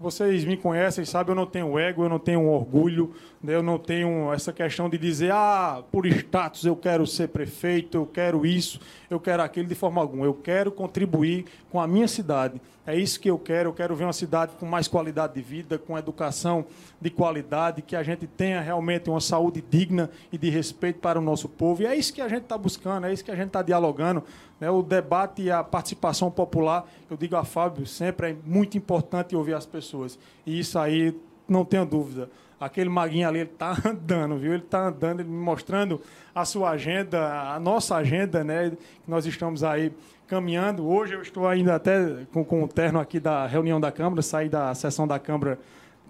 [0.00, 3.14] vocês me conhecem, sabem, eu não tenho ego, eu não tenho orgulho?
[3.46, 8.06] Eu não tenho essa questão de dizer, ah, por status eu quero ser prefeito, eu
[8.06, 10.24] quero isso, eu quero aquilo, de forma alguma.
[10.24, 12.60] Eu quero contribuir com a minha cidade.
[12.84, 13.68] É isso que eu quero.
[13.68, 16.64] Eu quero ver uma cidade com mais qualidade de vida, com educação
[17.00, 21.22] de qualidade, que a gente tenha realmente uma saúde digna e de respeito para o
[21.22, 21.82] nosso povo.
[21.82, 24.24] E é isso que a gente está buscando, é isso que a gente está dialogando.
[24.58, 24.68] Né?
[24.68, 29.54] O debate e a participação popular, eu digo a Fábio sempre, é muito importante ouvir
[29.54, 30.18] as pessoas.
[30.44, 31.14] E isso aí,
[31.46, 32.28] não tenha dúvida.
[32.60, 34.52] Aquele maguinho ali, ele está andando, viu?
[34.52, 36.00] Ele está andando, ele mostrando
[36.34, 38.72] a sua agenda, a nossa agenda, né?
[39.06, 39.92] Nós estamos aí
[40.26, 40.86] caminhando.
[40.86, 44.48] Hoje eu estou ainda até com, com o terno aqui da reunião da Câmara, saí
[44.48, 45.58] da sessão da Câmara,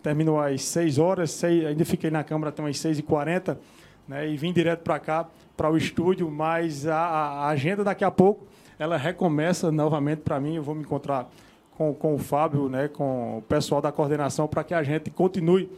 [0.03, 3.57] terminou às 6 horas, seis, ainda fiquei na Câmara até umas 6h40,
[4.07, 4.29] né?
[4.29, 8.47] E vim direto para cá, para o estúdio, mas a, a, agenda daqui a pouco,
[8.79, 11.29] ela recomeça novamente para mim, eu vou me encontrar
[11.77, 15.69] com, com o Fábio, né, com o pessoal da coordenação, para que a gente continue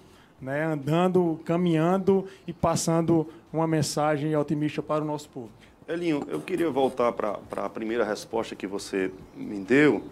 [0.40, 5.50] né, andando, caminhando e passando uma mensagem otimista para o nosso povo.
[5.88, 10.05] Elinho, eu queria voltar para a primeira resposta que você me deu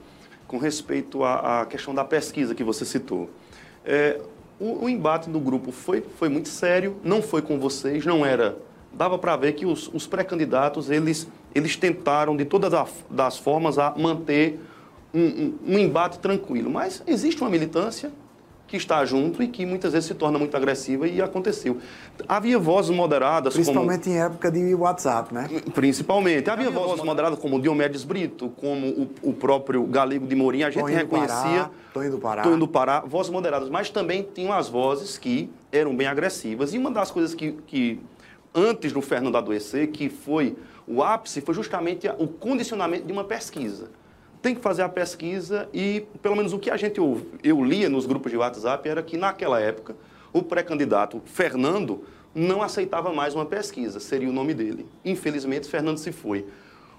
[0.47, 3.31] com respeito à, à questão da pesquisa que você citou.
[3.85, 4.21] É,
[4.59, 8.57] o, o, embate do grupo foi, foi muito sério, não foi com vocês, não era...
[8.93, 13.79] Dava para ver que os, os pré-candidatos, eles, eles tentaram de todas as das formas
[13.79, 14.59] a manter
[15.15, 16.71] um, um, um embate tranquilo.
[16.71, 18.11] Mas existe uma militância,
[18.69, 21.79] que está junto e que muitas vezes se torna muito agressiva e aconteceu.
[22.29, 24.15] Havia vozes moderadas Principalmente como...
[24.15, 25.49] em época de WhatsApp, né?
[25.75, 26.51] Principalmente.
[26.51, 30.71] Havia, Havia vozes moderadas como Diomedes Brito, como o, o próprio Galego de Morim, a
[30.71, 31.71] gente Tonho reconhecia...
[31.95, 32.43] Tonho do Pará.
[32.43, 33.71] Tonho do Pará, vozes moderadas.
[33.71, 36.75] Mas também tinham as vozes que eram bem agressivas.
[36.75, 38.01] E uma das coisas que, que
[38.55, 43.89] antes do Fernando adoecer, que foi o ápice, foi justamente o condicionamento de uma pesquisa
[44.41, 47.89] tem que fazer a pesquisa e, pelo menos o que a gente eu, eu lia
[47.89, 49.97] nos grupos de WhatsApp era que naquela época
[50.33, 54.87] o pré-candidato Fernando não aceitava mais uma pesquisa, seria o nome dele.
[55.05, 56.47] Infelizmente, Fernando se foi.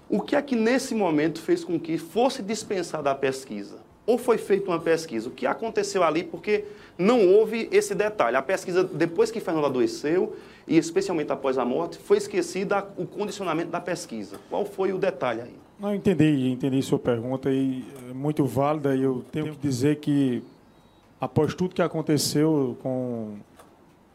[0.08, 3.78] O que é que nesse momento fez com que fosse dispensada a pesquisa?
[4.04, 5.28] Ou foi feita uma pesquisa?
[5.28, 6.24] O que aconteceu ali?
[6.24, 6.64] Porque
[6.98, 8.36] não houve esse detalhe.
[8.36, 10.34] A pesquisa, depois que Fernando adoeceu,
[10.66, 14.36] e especialmente após a morte, foi esquecida o condicionamento da pesquisa.
[14.50, 15.69] Qual foi o detalhe aí?
[15.80, 20.42] Não, entendi, entendi sua pergunta e é muito válida e eu tenho que dizer que
[21.18, 23.36] após tudo que aconteceu com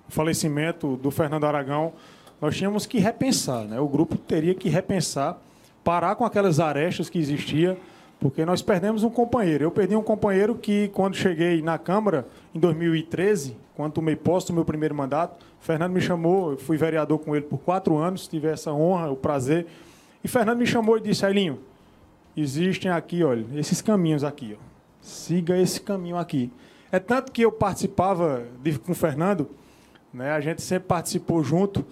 [0.07, 1.91] o falecimento do Fernando Aragão,
[2.39, 3.79] nós tínhamos que repensar, né?
[3.79, 5.41] O grupo teria que repensar,
[5.83, 7.75] parar com aquelas arestas que existia,
[8.19, 9.63] porque nós perdemos um companheiro.
[9.63, 14.53] Eu perdi um companheiro que quando cheguei na Câmara em 2013, quando tomei posse do
[14.53, 18.49] meu primeiro mandato, Fernando me chamou, eu fui vereador com ele por quatro anos, tive
[18.49, 19.65] essa honra, o prazer
[20.25, 21.59] e Fernando me chamou e disse, Ailinho,
[22.35, 24.63] existem aqui, olha, esses caminhos aqui, ó.
[24.99, 26.51] Siga esse caminho aqui.
[26.91, 29.47] É tanto que eu participava de, com o Fernando,
[30.11, 31.85] né, a gente sempre participou junto.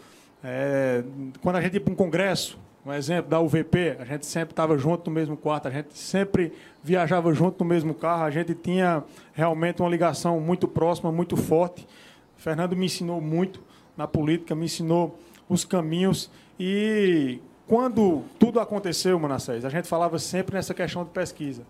[0.44, 1.04] É,
[1.44, 4.76] quando a gente ia para um congresso, um exemplo da UVP, a gente sempre estava
[4.80, 9.04] junto no mesmo quarto, a gente sempre viajava junto no mesmo carro, a gente tinha
[9.32, 11.88] realmente uma ligação muito próxima, muito forte.
[12.36, 13.62] O Fernando me ensinou muito
[13.96, 20.56] na política, me ensinou os caminhos e quando tudo aconteceu, Manassés, a gente falava sempre
[20.56, 21.64] nessa questão de pesquisa.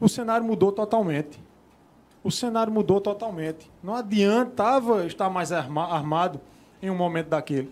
[0.00, 1.38] O cenário mudou totalmente.
[2.22, 3.70] o cenário mudou totalmente.
[3.82, 6.40] Não adiantava estar mais arma, armado
[6.82, 7.70] em um momento daquele.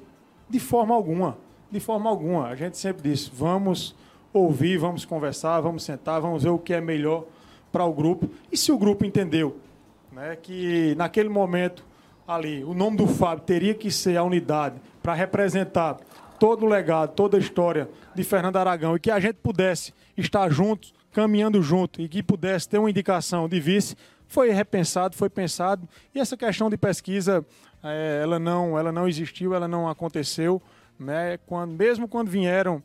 [0.48, 1.38] De forma alguma.
[1.70, 2.48] De forma alguma.
[2.48, 3.94] A gente sempre disse: vamos
[4.32, 7.24] ouvir, vamos conversar, vamos sentar, vamos ver o que é melhor
[7.72, 8.28] para o grupo.
[8.50, 9.56] E se o grupo entendeu
[10.12, 11.84] né, que naquele momento
[12.28, 15.98] ali o nome do Fábio teria que ser a unidade para representar
[16.42, 20.50] todo o legado, toda a história de Fernando Aragão e que a gente pudesse estar
[20.50, 23.94] juntos, caminhando junto e que pudesse ter uma indicação de vice,
[24.26, 27.46] foi repensado, foi pensado e essa questão de pesquisa
[27.80, 30.60] é, ela não, ela não existiu, ela não aconteceu,
[30.98, 31.38] né?
[31.46, 32.82] Quando, mesmo quando vieram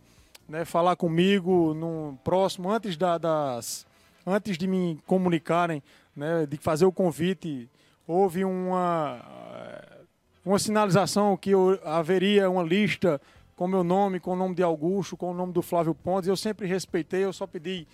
[0.48, 3.88] né, falar comigo no próximo, antes da, das,
[4.24, 5.82] antes de me comunicarem,
[6.16, 7.68] né, de fazer o convite,
[8.08, 9.20] houve uma,
[10.46, 13.20] uma sinalização que haveria uma lista
[13.58, 16.30] com meu nome, com o nome de Augusto, com o nome do Flávio Pontes.
[16.30, 17.88] Eu sempre respeitei, eu só pedi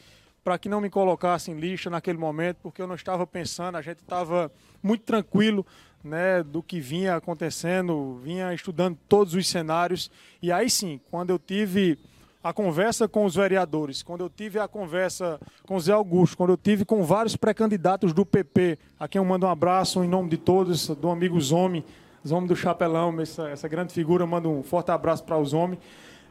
[0.44, 4.00] para que não me colocassem lista naquele momento, porque eu não estava pensando, a gente
[4.02, 4.52] estava
[4.84, 5.66] muito tranquilo
[6.04, 10.12] né, do que vinha acontecendo, vinha estudando todos os cenários.
[10.42, 11.98] E aí sim, quando eu tive
[12.44, 16.58] a conversa com os vereadores, quando eu tive a conversa com Zé Augusto, quando eu
[16.58, 20.38] tive com vários pré-candidatos do PP, a quem eu mando um abraço em nome de
[20.38, 21.86] todos, do amigo Zomi,
[22.28, 25.78] Zomi do Chapelão, essa, essa grande figura, mando um forte abraço para o Zomi.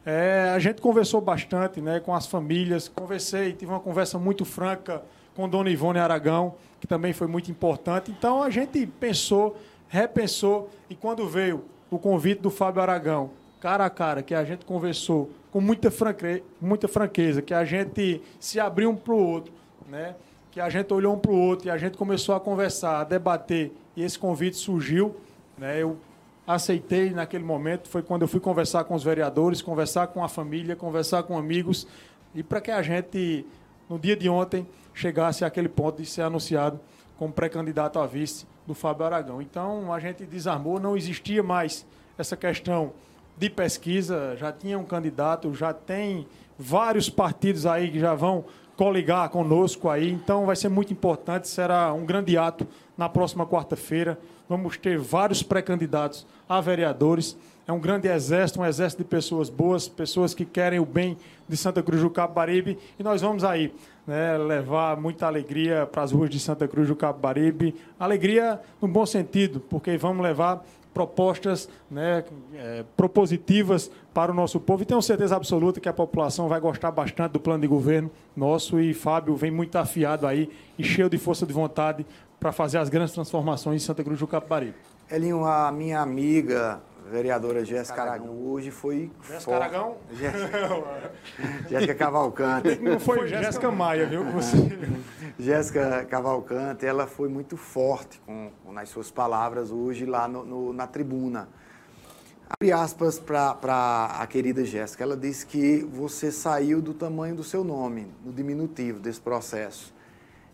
[0.05, 5.01] É, a gente conversou bastante né, com as famílias, conversei, tive uma conversa muito franca
[5.35, 8.11] com Dona Ivone Aragão, que também foi muito importante.
[8.11, 13.89] Então a gente pensou, repensou, e quando veio o convite do Fábio Aragão, cara a
[13.89, 18.89] cara, que a gente conversou com muita, franque, muita franqueza, que a gente se abriu
[18.89, 19.53] um para o outro,
[19.87, 20.15] né?
[20.53, 23.03] que a gente olhou um para o outro e a gente começou a conversar, a
[23.03, 25.15] debater, e esse convite surgiu.
[25.57, 25.81] Né?
[25.81, 25.97] Eu
[26.45, 30.75] aceitei naquele momento, foi quando eu fui conversar com os vereadores, conversar com a família,
[30.75, 31.87] conversar com amigos,
[32.35, 33.45] e para que a gente,
[33.89, 36.79] no dia de ontem, chegasse àquele ponto de ser anunciado
[37.17, 39.41] como pré-candidato a vice do Fábio Aragão.
[39.41, 41.85] Então, a gente desarmou, não existia mais
[42.17, 42.93] essa questão
[43.37, 49.29] de pesquisa, já tinha um candidato, já tem vários partidos aí que já vão coligar
[49.29, 54.19] conosco aí, então vai ser muito importante, será um grande ato na próxima quarta-feira.
[54.49, 57.37] Vamos ter vários pré-candidatos a vereadores.
[57.65, 61.55] É um grande exército, um exército de pessoas boas, pessoas que querem o bem de
[61.55, 62.77] Santa Cruz do Capibaribe.
[62.99, 63.73] E nós vamos aí
[64.05, 67.73] né, levar muita alegria para as ruas de Santa Cruz do Capibaribe.
[67.97, 72.23] Alegria no bom sentido, porque vamos levar propostas né,
[72.55, 76.91] é, propositivas para o nosso povo e tenho certeza absoluta que a população vai gostar
[76.91, 81.17] bastante do plano de governo nosso e Fábio vem muito afiado aí e cheio de
[81.17, 82.05] força de vontade
[82.39, 84.75] para fazer as grandes transformações em Santa Cruz do Capibaribe.
[85.09, 86.81] Elinho, a minha amiga
[87.13, 89.11] vereadora Jéssica Aragão hoje foi.
[89.29, 89.97] Jéssica Aragão?
[91.69, 92.79] Jéssica Cavalcante.
[92.79, 94.23] Não foi Jéssica Maia, viu?
[94.31, 94.57] Você...
[95.37, 100.87] Jéssica Cavalcante, ela foi muito forte com, nas suas palavras hoje lá no, no, na
[100.87, 101.47] tribuna.
[102.49, 105.03] Abre aspas para a querida Jéssica.
[105.03, 109.93] Ela disse que você saiu do tamanho do seu nome, no diminutivo desse processo.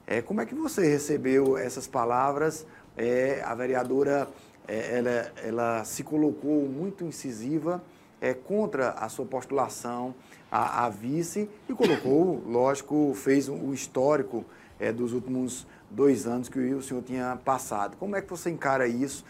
[0.05, 2.65] É, como é que você recebeu essas palavras?
[2.97, 4.27] É, a vereadora
[4.75, 7.83] ela, ela se colocou muito incisiva
[8.21, 10.13] é, contra a sua postulação
[10.51, 14.45] a, a, vice e colocou, lógico, fez o um, um histórico
[14.79, 17.97] é, dos últimos dois anos que o senhor tinha passado.
[17.97, 19.25] Como é que você encara isso?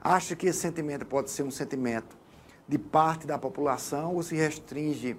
[0.00, 2.16] Acha que esse sentimento pode ser um sentimento
[2.66, 5.16] de parte da população ou se restringe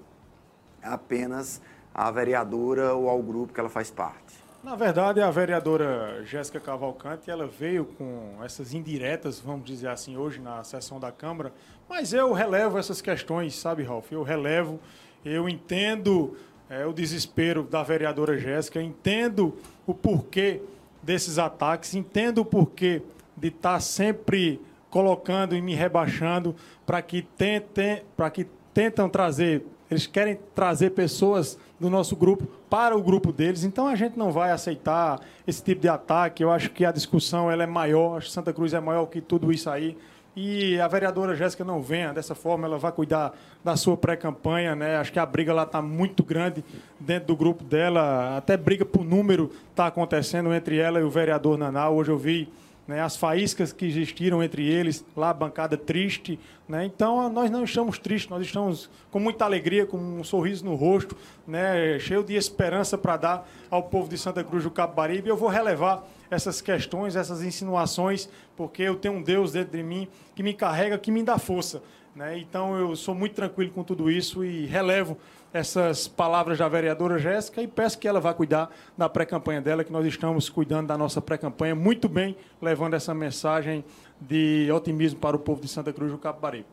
[0.82, 1.62] apenas
[1.94, 4.43] à vereadora ou ao grupo que ela faz parte?
[4.64, 10.40] Na verdade, a vereadora Jéssica Cavalcante, ela veio com essas indiretas, vamos dizer assim, hoje
[10.40, 11.52] na sessão da Câmara,
[11.90, 14.10] mas eu relevo essas questões, sabe, Ralf?
[14.10, 14.80] Eu relevo,
[15.26, 16.38] eu entendo
[16.70, 19.54] é, o desespero da vereadora Jéssica, entendo
[19.86, 20.62] o porquê
[21.02, 23.02] desses ataques, entendo o porquê
[23.36, 29.66] de estar tá sempre colocando e me rebaixando para que tentem, para que tentam trazer,
[29.92, 33.64] eles querem trazer pessoas do nosso grupo para o grupo deles.
[33.64, 36.42] Então a gente não vai aceitar esse tipo de ataque.
[36.44, 39.20] Eu acho que a discussão ela é maior, acho que Santa Cruz é maior que
[39.20, 39.98] tudo isso aí.
[40.36, 44.96] E a vereadora Jéssica não venha dessa forma, ela vai cuidar da sua pré-campanha, né?
[44.96, 46.64] Acho que a briga lá está muito grande
[47.00, 51.56] dentro do grupo dela, até briga por número está acontecendo entre ela e o vereador
[51.58, 51.98] Nanau.
[51.98, 52.52] Hoje eu vi
[52.88, 56.40] né, as faíscas que existiram entre eles, lá a bancada triste.
[56.68, 56.86] Né?
[56.86, 61.16] Então, nós não estamos tristes, nós estamos com muita alegria, com um sorriso no rosto,
[61.48, 65.30] né, cheio de esperança para dar ao povo de Santa Cruz do Capibaribe.
[65.30, 70.08] Eu vou relevar essas questões, essas insinuações, porque eu tenho um Deus dentro de mim
[70.36, 71.82] que me carrega, que me dá força.
[72.16, 72.38] Né?
[72.38, 75.18] Então eu sou muito tranquilo com tudo isso e relevo
[75.54, 79.92] essas palavras da vereadora Jéssica e peço que ela vá cuidar da pré-campanha dela, que
[79.92, 83.86] nós estamos cuidando da nossa pré-campanha muito bem, levando essa mensagem
[84.20, 86.66] de otimismo para o povo de Santa Cruz do Capibaribe.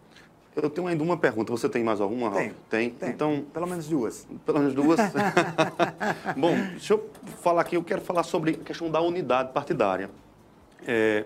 [0.56, 1.52] Eu tenho ainda uma pergunta.
[1.52, 2.52] Você tem mais alguma, Tem.
[2.68, 2.90] Tem?
[2.90, 3.10] Tem.
[3.10, 4.26] Então, Pelo menos duas.
[4.44, 4.98] pelo menos duas.
[6.36, 7.10] Bom, deixa eu
[7.40, 7.76] falar aqui.
[7.76, 10.10] Eu quero falar sobre a questão da unidade partidária.
[10.86, 11.24] É,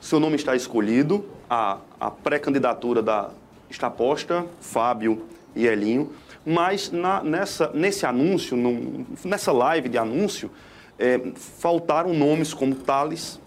[0.00, 3.30] seu nome está escolhido, a, a pré-candidatura da,
[3.70, 5.24] está posta, Fábio
[5.56, 6.12] e Elinho,
[6.44, 10.50] mas na- nessa, nesse anúncio, num- nessa live de anúncio,
[10.98, 13.40] é, faltaram nomes como Thales,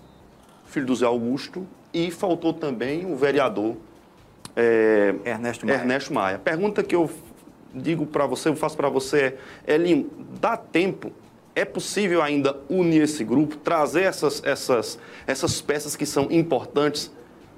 [0.66, 3.76] filho do Zé Augusto, e faltou também o vereador
[4.56, 5.78] é, Ernesto Maia.
[5.78, 6.40] Ernesto Maia.
[6.40, 7.10] Pergunta que eu
[7.74, 9.38] digo para você, eu faço para você
[9.68, 11.12] é, Elinho, dá tempo?
[11.54, 17.12] É possível ainda unir esse grupo, trazer essas, essas, essas peças que são importantes,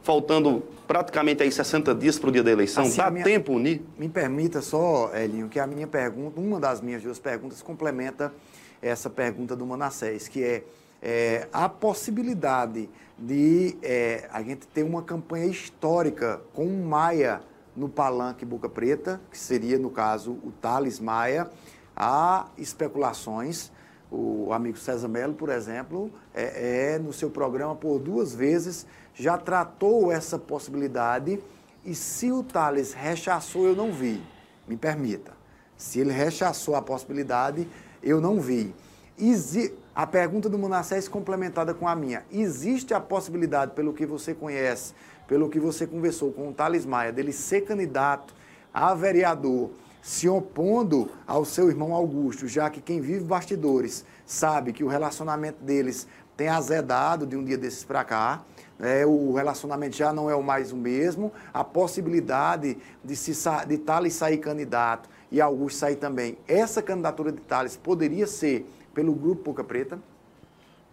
[0.03, 2.83] faltando praticamente aí 60 dias para o dia da eleição?
[2.83, 3.81] Assim, dá minha- tempo unir?
[3.97, 8.33] Me permita só, Elinho, que a minha pergunta, uma das minhas duas perguntas, complementa
[8.81, 10.63] essa pergunta do Manassés, que é,
[11.01, 17.41] é, a possibilidade de é, a gente ter uma campanha histórica com o Maia
[17.75, 21.49] no palanque Boca Preta, que seria, no caso, o Thales Maia.
[21.95, 23.71] Há especulações.
[24.09, 29.37] O amigo César Melo, por exemplo, é, é, no seu programa por duas vezes já
[29.37, 31.41] tratou essa possibilidade
[31.83, 34.21] e se o Thales rechaçou, eu não vi.
[34.67, 35.31] Me permita.
[35.75, 37.67] Se ele rechaçou a possibilidade,
[38.01, 38.73] eu não vi.
[39.17, 42.23] Exi- a pergunta do Manassés complementada com a minha.
[42.31, 44.93] Existe a possibilidade, pelo que você conhece,
[45.27, 48.33] pelo que você conversou com o Thales Maia, dele ser candidato
[48.73, 49.71] a vereador,
[50.07, 55.61] se opondo ao seu irmão Augusto, já que quem vive bastidores sabe que o relacionamento
[55.61, 58.41] deles tem azedado de um dia desses para cá.
[58.79, 59.05] né?
[59.05, 61.29] o relacionamento já não é o mais o mesmo.
[61.53, 63.33] A possibilidade de, se,
[63.67, 66.37] de Thales sair candidato e Augusto sair também.
[66.47, 69.99] Essa candidatura de Thales poderia ser pelo Grupo Boca Preta?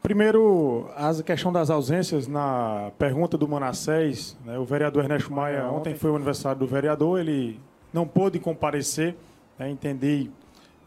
[0.03, 5.95] Primeiro, a questão das ausências na pergunta do Manassés, né, o vereador Ernesto Maia, ontem
[5.95, 7.61] foi o aniversário do vereador, ele
[7.95, 9.15] não pôde comparecer,
[9.57, 10.29] né, entendi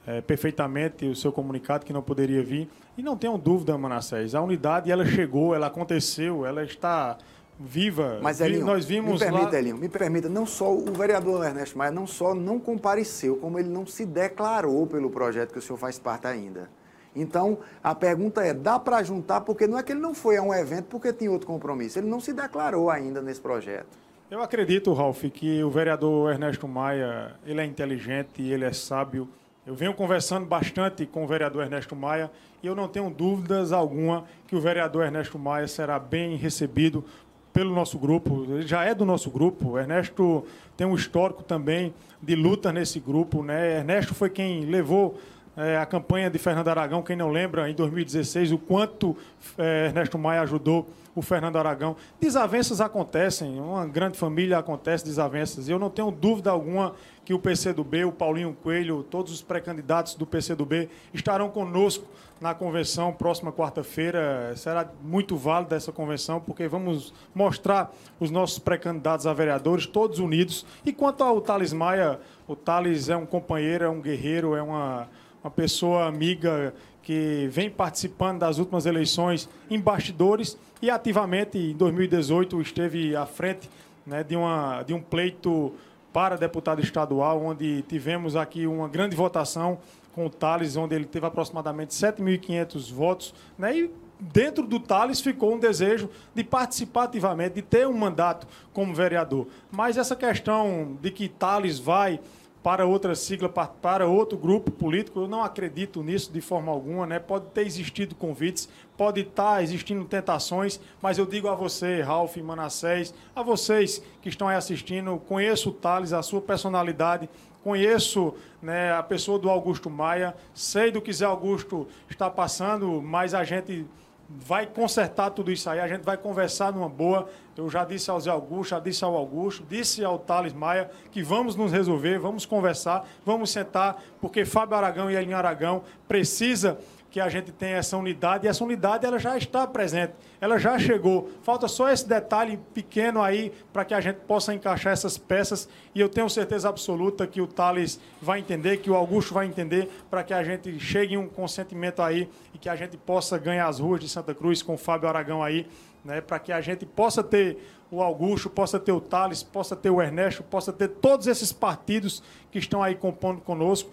[0.06, 2.70] eh, perfeitamente o seu comunicado que não poderia vir.
[2.98, 7.18] E não tenham dúvida, Manassés, a unidade ela chegou, ela aconteceu, ela está
[7.58, 8.20] viva.
[8.22, 9.58] Mas, Elinho, nós vimos me permita, lá...
[9.58, 13.70] Elinho, me permita, não só o vereador Ernesto Maia não só não compareceu, como ele
[13.70, 16.70] não se declarou pelo projeto que o senhor faz parte ainda.
[17.16, 20.42] Então, a pergunta é, dá para juntar, porque não é que ele não foi a
[20.42, 24.07] um evento porque tinha outro compromisso, ele não se declarou ainda nesse projeto.
[24.30, 29.26] Eu acredito, Ralf, que o vereador Ernesto Maia, ele é inteligente, ele é sábio.
[29.66, 32.30] Eu venho conversando bastante com o vereador Ernesto Maia
[32.62, 37.06] e eu não tenho dúvidas alguma que o vereador Ernesto Maia será bem recebido
[37.54, 38.44] pelo nosso grupo.
[38.50, 39.70] Ele já é do nosso grupo.
[39.70, 43.42] O Ernesto tem um histórico também de luta nesse grupo.
[43.42, 43.78] Né?
[43.78, 45.18] Ernesto foi quem levou
[45.58, 49.18] é, a campanha de Fernando Aragão, quem não lembra, em 2016, o quanto
[49.58, 51.96] é, Ernesto Maia ajudou o Fernando Aragão.
[52.22, 55.68] Desavenças acontecem, uma grande família acontece desavenças.
[55.68, 56.94] Eu não tenho dúvida alguma
[57.26, 62.06] que o PCdoB, o Paulinho Coelho, todos os pré-candidatos do PCdoB estarão conosco
[62.40, 64.54] na convenção próxima quarta-feira.
[64.56, 70.68] Será muito válida essa convenção, porque vamos mostrar os nossos pré-candidatos a vereadores, todos unidos.
[70.86, 75.10] E quanto ao Thales Maia, o Thales é um companheiro, é um guerreiro, é uma
[75.48, 82.60] uma pessoa amiga que vem participando das últimas eleições em bastidores e ativamente em 2018
[82.62, 83.70] esteve à frente
[84.06, 85.74] né, de, uma, de um pleito
[86.12, 89.80] para deputado estadual, onde tivemos aqui uma grande votação
[90.14, 93.34] com o Thales, onde ele teve aproximadamente 7.500 votos.
[93.58, 98.46] Né, e dentro do Thales ficou um desejo de participar ativamente, de ter um mandato
[98.74, 99.48] como vereador.
[99.72, 102.20] Mas essa questão de que Thales vai
[102.68, 107.08] para outra sigla, pa- para outro grupo político, eu não acredito nisso de forma alguma,
[107.08, 107.18] né?
[107.18, 113.14] Pode ter existido convites, pode estar existindo tentações, mas eu digo a você, Ralf, Manassés,
[113.34, 117.30] a vocês que estão aí assistindo, conheço o Thales, a sua personalidade,
[117.64, 123.34] conheço né, a pessoa do Augusto Maia, sei do que Zé Augusto está passando, mas
[123.34, 123.86] a gente
[124.30, 127.30] vai consertar tudo isso aí, a gente vai conversar numa boa.
[127.56, 131.24] Eu já disse ao Zé Augusto, já disse ao Augusto, disse ao Thales Maia que
[131.24, 136.78] vamos nos resolver, vamos conversar, vamos sentar, porque Fábio Aragão e Elinho Aragão precisa
[137.18, 140.78] que a gente tenha essa unidade e essa unidade ela já está presente, ela já
[140.78, 141.32] chegou.
[141.42, 146.00] Falta só esse detalhe pequeno aí para que a gente possa encaixar essas peças e
[146.00, 150.24] eu tenho certeza absoluta que o Thales vai entender, que o Augusto vai entender para
[150.24, 153.80] que a gente chegue em um consentimento aí e que a gente possa ganhar as
[153.80, 155.66] ruas de Santa Cruz com o Fábio Aragão aí,
[156.06, 157.58] né, para que a gente possa ter
[157.90, 162.22] o Augusto, possa ter o Thales, possa ter o Ernesto, possa ter todos esses partidos
[162.52, 163.90] que estão aí compondo conosco.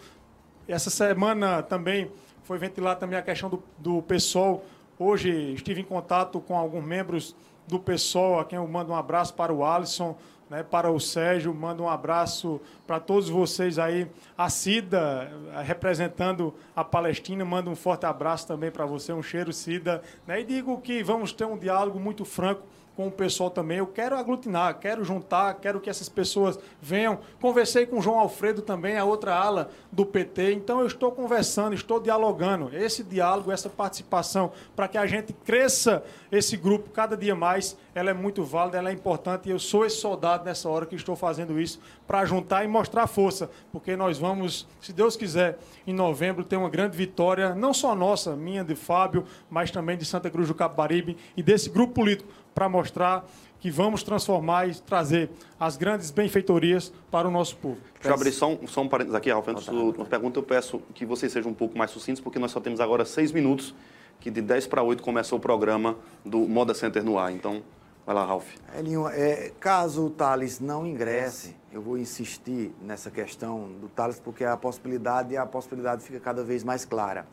[0.69, 2.11] Essa semana também
[2.45, 4.65] foi ventilada também a questão do, do PSOL.
[4.99, 7.35] Hoje estive em contato com alguns membros
[7.67, 10.17] do PSOL, a quem eu mando um abraço para o Alisson,
[10.49, 14.07] né, para o Sérgio, mando um abraço para todos vocês aí.
[14.37, 15.33] A Cida,
[15.65, 20.03] representando a Palestina, mando um forte abraço também para você, um cheiro, Cida.
[20.27, 22.63] Né, e digo que vamos ter um diálogo muito franco
[22.97, 23.79] com o pessoal também.
[23.79, 27.19] Eu quero aglutinar, quero juntar, quero que essas pessoas venham.
[27.41, 30.53] Conversei com o João Alfredo também, a outra ala do PT.
[30.53, 32.75] Então eu estou conversando, estou dialogando.
[32.75, 38.11] Esse diálogo, essa participação, para que a gente cresça esse grupo cada dia mais, ela
[38.11, 39.49] é muito válida, ela é importante.
[39.49, 43.07] E eu sou esse soldado nessa hora que estou fazendo isso para juntar e mostrar
[43.07, 47.95] força, porque nós vamos, se Deus quiser, em novembro ter uma grande vitória, não só
[47.95, 52.29] nossa, minha, de Fábio, mas também de Santa Cruz do Capibaribe e desse grupo político
[52.55, 53.27] para mostrar
[53.59, 57.79] que vamos transformar e trazer as grandes benfeitorias para o nosso povo.
[57.95, 59.49] Deixa eu abrir só um, só um parênteses aqui, Ralf.
[59.49, 62.51] Antes da última pergunta, eu peço que vocês sejam um pouco mais sucintos, porque nós
[62.51, 63.75] só temos agora seis minutos,
[64.21, 67.33] que de 10 para 8 começa o programa do Moda Center no ar.
[67.33, 67.63] Então,
[68.05, 68.47] vai lá, Ralf.
[68.79, 74.45] Elinho, é, caso o Thales não ingresse, eu vou insistir nessa questão do Thales, porque
[74.45, 77.27] a possibilidade, a possibilidade fica cada vez mais clara.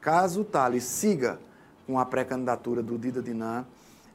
[0.00, 1.40] Caso o Thales siga
[1.88, 3.66] com a pré-candidatura do Dida Dinan,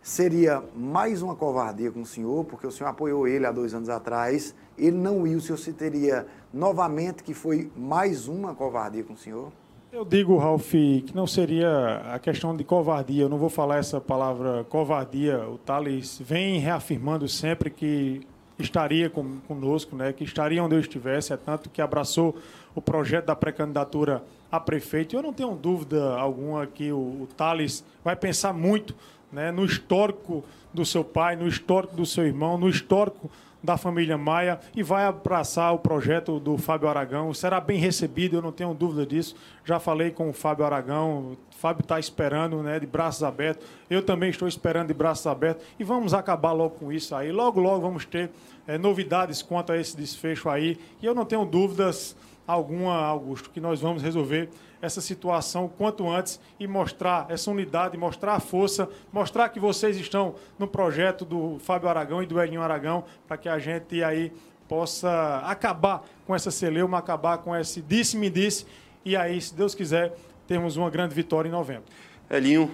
[0.07, 3.89] seria mais uma covardia com o senhor, porque o senhor apoiou ele há dois anos
[3.89, 9.13] atrás, ele não ia, o senhor se teria novamente que foi mais uma covardia com
[9.13, 9.51] o senhor?
[9.91, 13.99] Eu digo, Ralf, que não seria a questão de covardia, eu não vou falar essa
[13.99, 18.25] palavra covardia, o Thales vem reafirmando sempre que
[18.57, 22.33] estaria conosco, né, que estaria onde eu estivesse, é tanto que abraçou
[22.73, 25.15] o projeto da pré-candidatura a prefeito.
[25.15, 28.95] Eu não tenho dúvida alguma que o, o Thales vai pensar muito
[29.31, 33.29] né, no histórico do seu pai, no histórico do seu irmão, no histórico
[33.63, 37.33] da família Maia e vai abraçar o projeto do Fábio Aragão.
[37.33, 39.35] Será bem recebido, eu não tenho dúvida disso.
[39.65, 43.67] Já falei com o Fábio Aragão, o Fábio está esperando né, de braços abertos.
[43.89, 47.31] Eu também estou esperando de braços abertos e vamos acabar logo com isso aí.
[47.31, 48.29] Logo, logo vamos ter
[48.67, 50.77] é, novidades quanto a esse desfecho aí.
[51.01, 52.15] E eu não tenho dúvidas
[52.45, 54.49] alguma, Augusto, que nós vamos resolver
[54.81, 59.97] essa situação o quanto antes e mostrar essa unidade, mostrar a força, mostrar que vocês
[59.97, 64.31] estão no projeto do Fábio Aragão e do Elinho Aragão, para que a gente aí
[64.67, 68.65] possa acabar com essa celeuma, acabar com esse disse-me disse,
[69.05, 70.13] e aí, se Deus quiser,
[70.47, 71.85] temos uma grande vitória em novembro.
[72.29, 72.69] Elinho,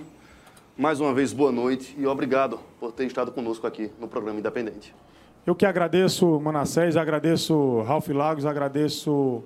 [0.76, 4.96] mais uma vez, boa noite e obrigado por ter estado conosco aqui no programa Independente.
[5.46, 9.44] Eu que agradeço, Manassés, agradeço Ralph Lagos, agradeço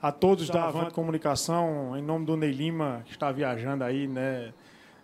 [0.00, 4.52] a todos da Avante Comunicação, em nome do Ney Lima, que está viajando aí, né?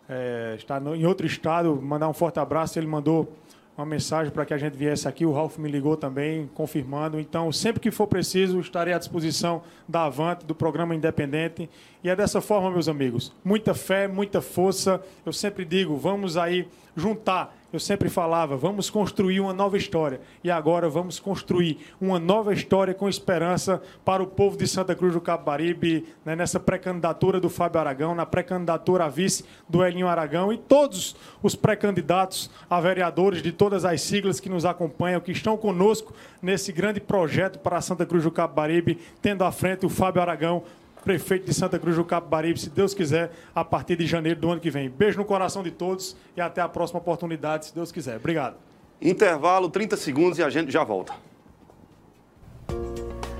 [0.09, 2.79] É, está no, em outro estado, mandar um forte abraço.
[2.79, 3.33] Ele mandou
[3.77, 5.25] uma mensagem para que a gente viesse aqui.
[5.25, 7.19] O Ralf me ligou também, confirmando.
[7.19, 11.71] Então, sempre que for preciso, estarei à disposição da Avante, do programa Independente.
[12.05, 13.33] E é dessa forma, meus amigos.
[13.43, 15.01] Muita fé, muita força.
[15.25, 20.21] Eu sempre digo, vamos aí juntar eu sempre falava, vamos construir uma nova história.
[20.45, 25.15] E agora vamos construir uma nova história com esperança para o povo de Santa Cruz
[25.15, 30.53] do Capibaribe, né, nessa pré-candidatura do Fábio Aragão, na pré-candidatura a vice do Elinho Aragão
[30.53, 35.57] e todos os pré-candidatos a vereadores de todas as siglas que nos acompanham, que estão
[35.57, 36.13] conosco
[36.43, 40.63] nesse grande projeto para Santa Cruz do Capibaribe, tendo à frente o Fábio Aragão,
[41.03, 44.61] prefeito de Santa Cruz do Capibaribe, se Deus quiser, a partir de janeiro do ano
[44.61, 44.89] que vem.
[44.89, 48.17] Beijo no coração de todos e até a próxima oportunidade, se Deus quiser.
[48.17, 48.57] Obrigado.
[49.01, 51.13] Intervalo, 30 segundos e a gente já volta.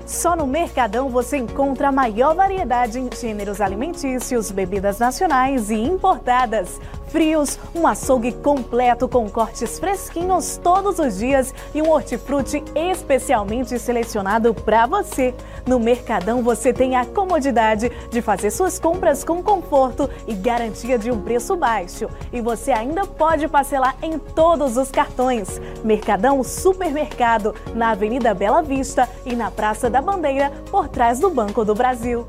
[0.05, 6.79] Só no Mercadão você encontra a maior variedade em gêneros alimentícios, bebidas nacionais e importadas
[7.13, 14.51] frios, um açougue completo com cortes fresquinhos todos os dias e um hortifruti especialmente selecionado
[14.51, 15.31] para você.
[15.63, 21.11] No Mercadão você tem a comodidade de fazer suas compras com conforto e garantia de
[21.11, 22.09] um preço baixo.
[22.31, 25.61] E você ainda pode parcelar em todos os cartões.
[25.83, 31.63] Mercadão Supermercado, na Avenida Bela Vista e na Praça da Bandeira, por trás do Banco
[31.63, 32.25] do Brasil.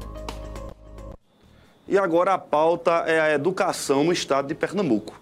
[1.86, 5.20] E agora a pauta é a educação no estado de Pernambuco.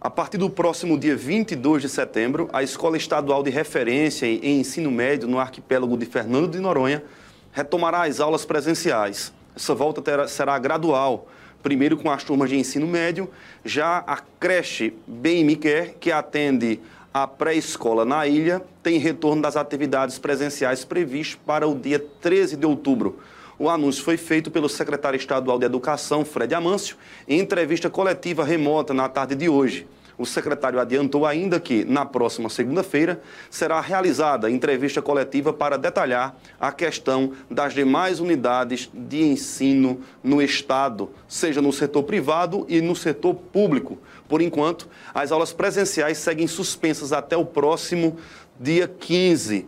[0.00, 4.92] A partir do próximo dia 22 de setembro, a Escola Estadual de Referência em Ensino
[4.92, 7.02] Médio no arquipélago de Fernando de Noronha
[7.50, 9.32] retomará as aulas presenciais.
[9.56, 11.26] Essa volta terá, será gradual
[11.64, 13.28] primeiro com as turmas de ensino médio,
[13.64, 16.78] já a creche Bem Me Quer, que atende
[17.12, 22.66] a pré-escola na ilha, tem retorno das atividades presenciais previstas para o dia 13 de
[22.66, 23.18] outubro.
[23.58, 26.96] O anúncio foi feito pelo secretário estadual de Educação, Fred Amâncio,
[27.28, 29.86] em entrevista coletiva remota na tarde de hoje.
[30.16, 36.70] O secretário adiantou ainda que, na próxima segunda-feira, será realizada entrevista coletiva para detalhar a
[36.70, 43.34] questão das demais unidades de ensino no Estado, seja no setor privado e no setor
[43.34, 43.98] público.
[44.28, 48.16] Por enquanto, as aulas presenciais seguem suspensas até o próximo
[48.58, 49.66] dia 15.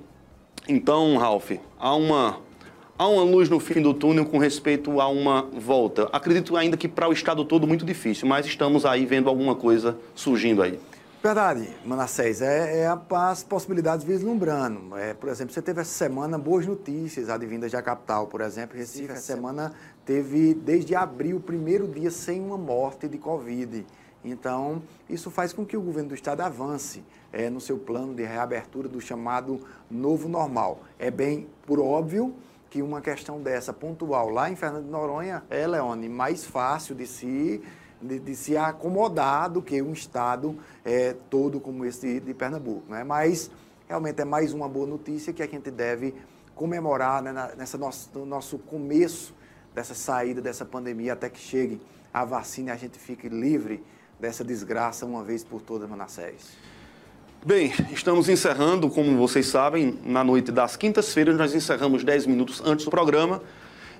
[0.69, 2.46] Então, Ralph, há uma
[2.99, 6.09] há uma luz no fim do túnel com respeito a uma volta.
[6.13, 9.97] Acredito ainda que para o estado todo muito difícil, mas estamos aí vendo alguma coisa
[10.15, 10.81] surgindo aí.
[11.23, 14.97] Verdade, Manassés, é, é as possibilidades vislumbrando.
[14.97, 19.11] É, por exemplo, você teve essa semana boas notícias advindas da capital, por exemplo, Recife,
[19.11, 19.73] essa semana
[20.05, 23.85] teve desde abril o primeiro dia sem uma morte de Covid.
[24.25, 28.23] Então, isso faz com que o governo do estado avance é, no seu plano de
[28.23, 30.81] reabertura do chamado novo normal.
[30.99, 32.35] É bem por óbvio
[32.77, 37.07] que uma questão dessa pontual lá em Fernando de Noronha é, Leone, mais fácil de
[37.07, 37.63] se,
[38.03, 42.85] de, de se acomodar do que um estado é, todo como esse de, Pernambuco.
[42.93, 43.03] Né?
[43.03, 43.51] Mas
[43.89, 46.15] realmente é mais uma boa notícia que a gente deve
[46.55, 49.35] comemorar né, nessa nosso, no nosso começo
[49.75, 51.81] dessa saída dessa pandemia até que chegue
[52.13, 53.83] a vacina e a gente fique livre
[54.21, 56.59] dessa desgraça uma vez por todas, Manassés.
[57.47, 62.85] Bem, estamos encerrando, como vocês sabem, na noite das quintas-feiras, nós encerramos 10 minutos antes
[62.85, 63.41] do programa.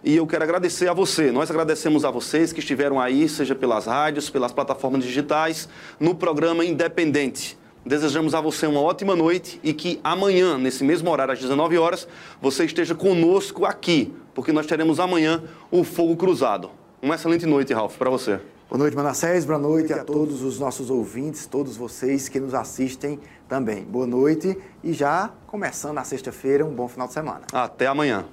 [0.03, 1.31] E eu quero agradecer a você.
[1.31, 5.69] Nós agradecemos a vocês que estiveram aí, seja pelas rádios, pelas plataformas digitais,
[6.01, 7.57] no programa Independente.
[7.85, 12.09] Desejamos a você uma ótima noite e que amanhã, nesse mesmo horário, às 19 horas,
[12.43, 15.41] você esteja conosco aqui, porque nós teremos amanhã
[15.71, 16.73] o Fogo Cruzado.
[17.01, 18.41] Uma excelente noite, Ralf, para você.
[18.69, 19.45] Boa noite, Manassés.
[19.45, 23.85] Boa noite a todos os nossos ouvintes, todos vocês que nos assistem também.
[23.85, 27.43] Boa noite e já começando na sexta-feira, um bom final de semana.
[27.53, 28.25] Até amanhã.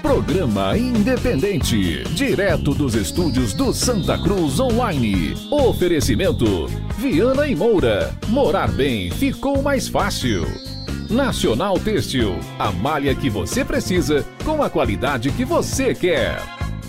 [0.00, 5.34] Programa Independente, direto dos estúdios do Santa Cruz Online.
[5.50, 8.16] Oferecimento: Viana e Moura.
[8.28, 10.71] Morar bem ficou mais fácil.
[11.12, 16.42] Nacional Têxtil, a malha que você precisa com a qualidade que você quer.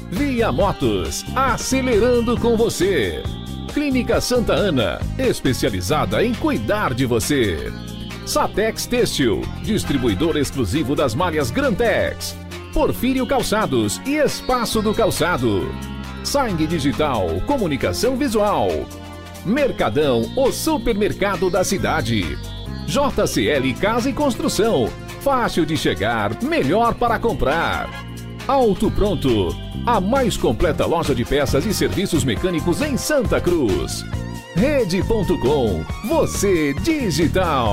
[0.09, 3.21] Via Motos, acelerando com você.
[3.73, 7.69] Clínica Santa Ana, especializada em cuidar de você.
[8.25, 12.33] Satex Têxtil, distribuidor exclusivo das malhas Grantex.
[12.73, 15.69] Porfírio Calçados e Espaço do Calçado.
[16.23, 18.69] Sangue Digital, comunicação visual.
[19.45, 22.37] Mercadão, o supermercado da cidade.
[22.85, 24.89] JCL Casa e Construção.
[25.21, 27.89] Fácil de chegar, melhor para comprar.
[28.47, 29.55] Auto Pronto.
[29.85, 34.03] A mais completa loja de peças e serviços mecânicos em Santa Cruz.
[34.55, 35.83] Rede.com.
[36.07, 37.61] Você digital.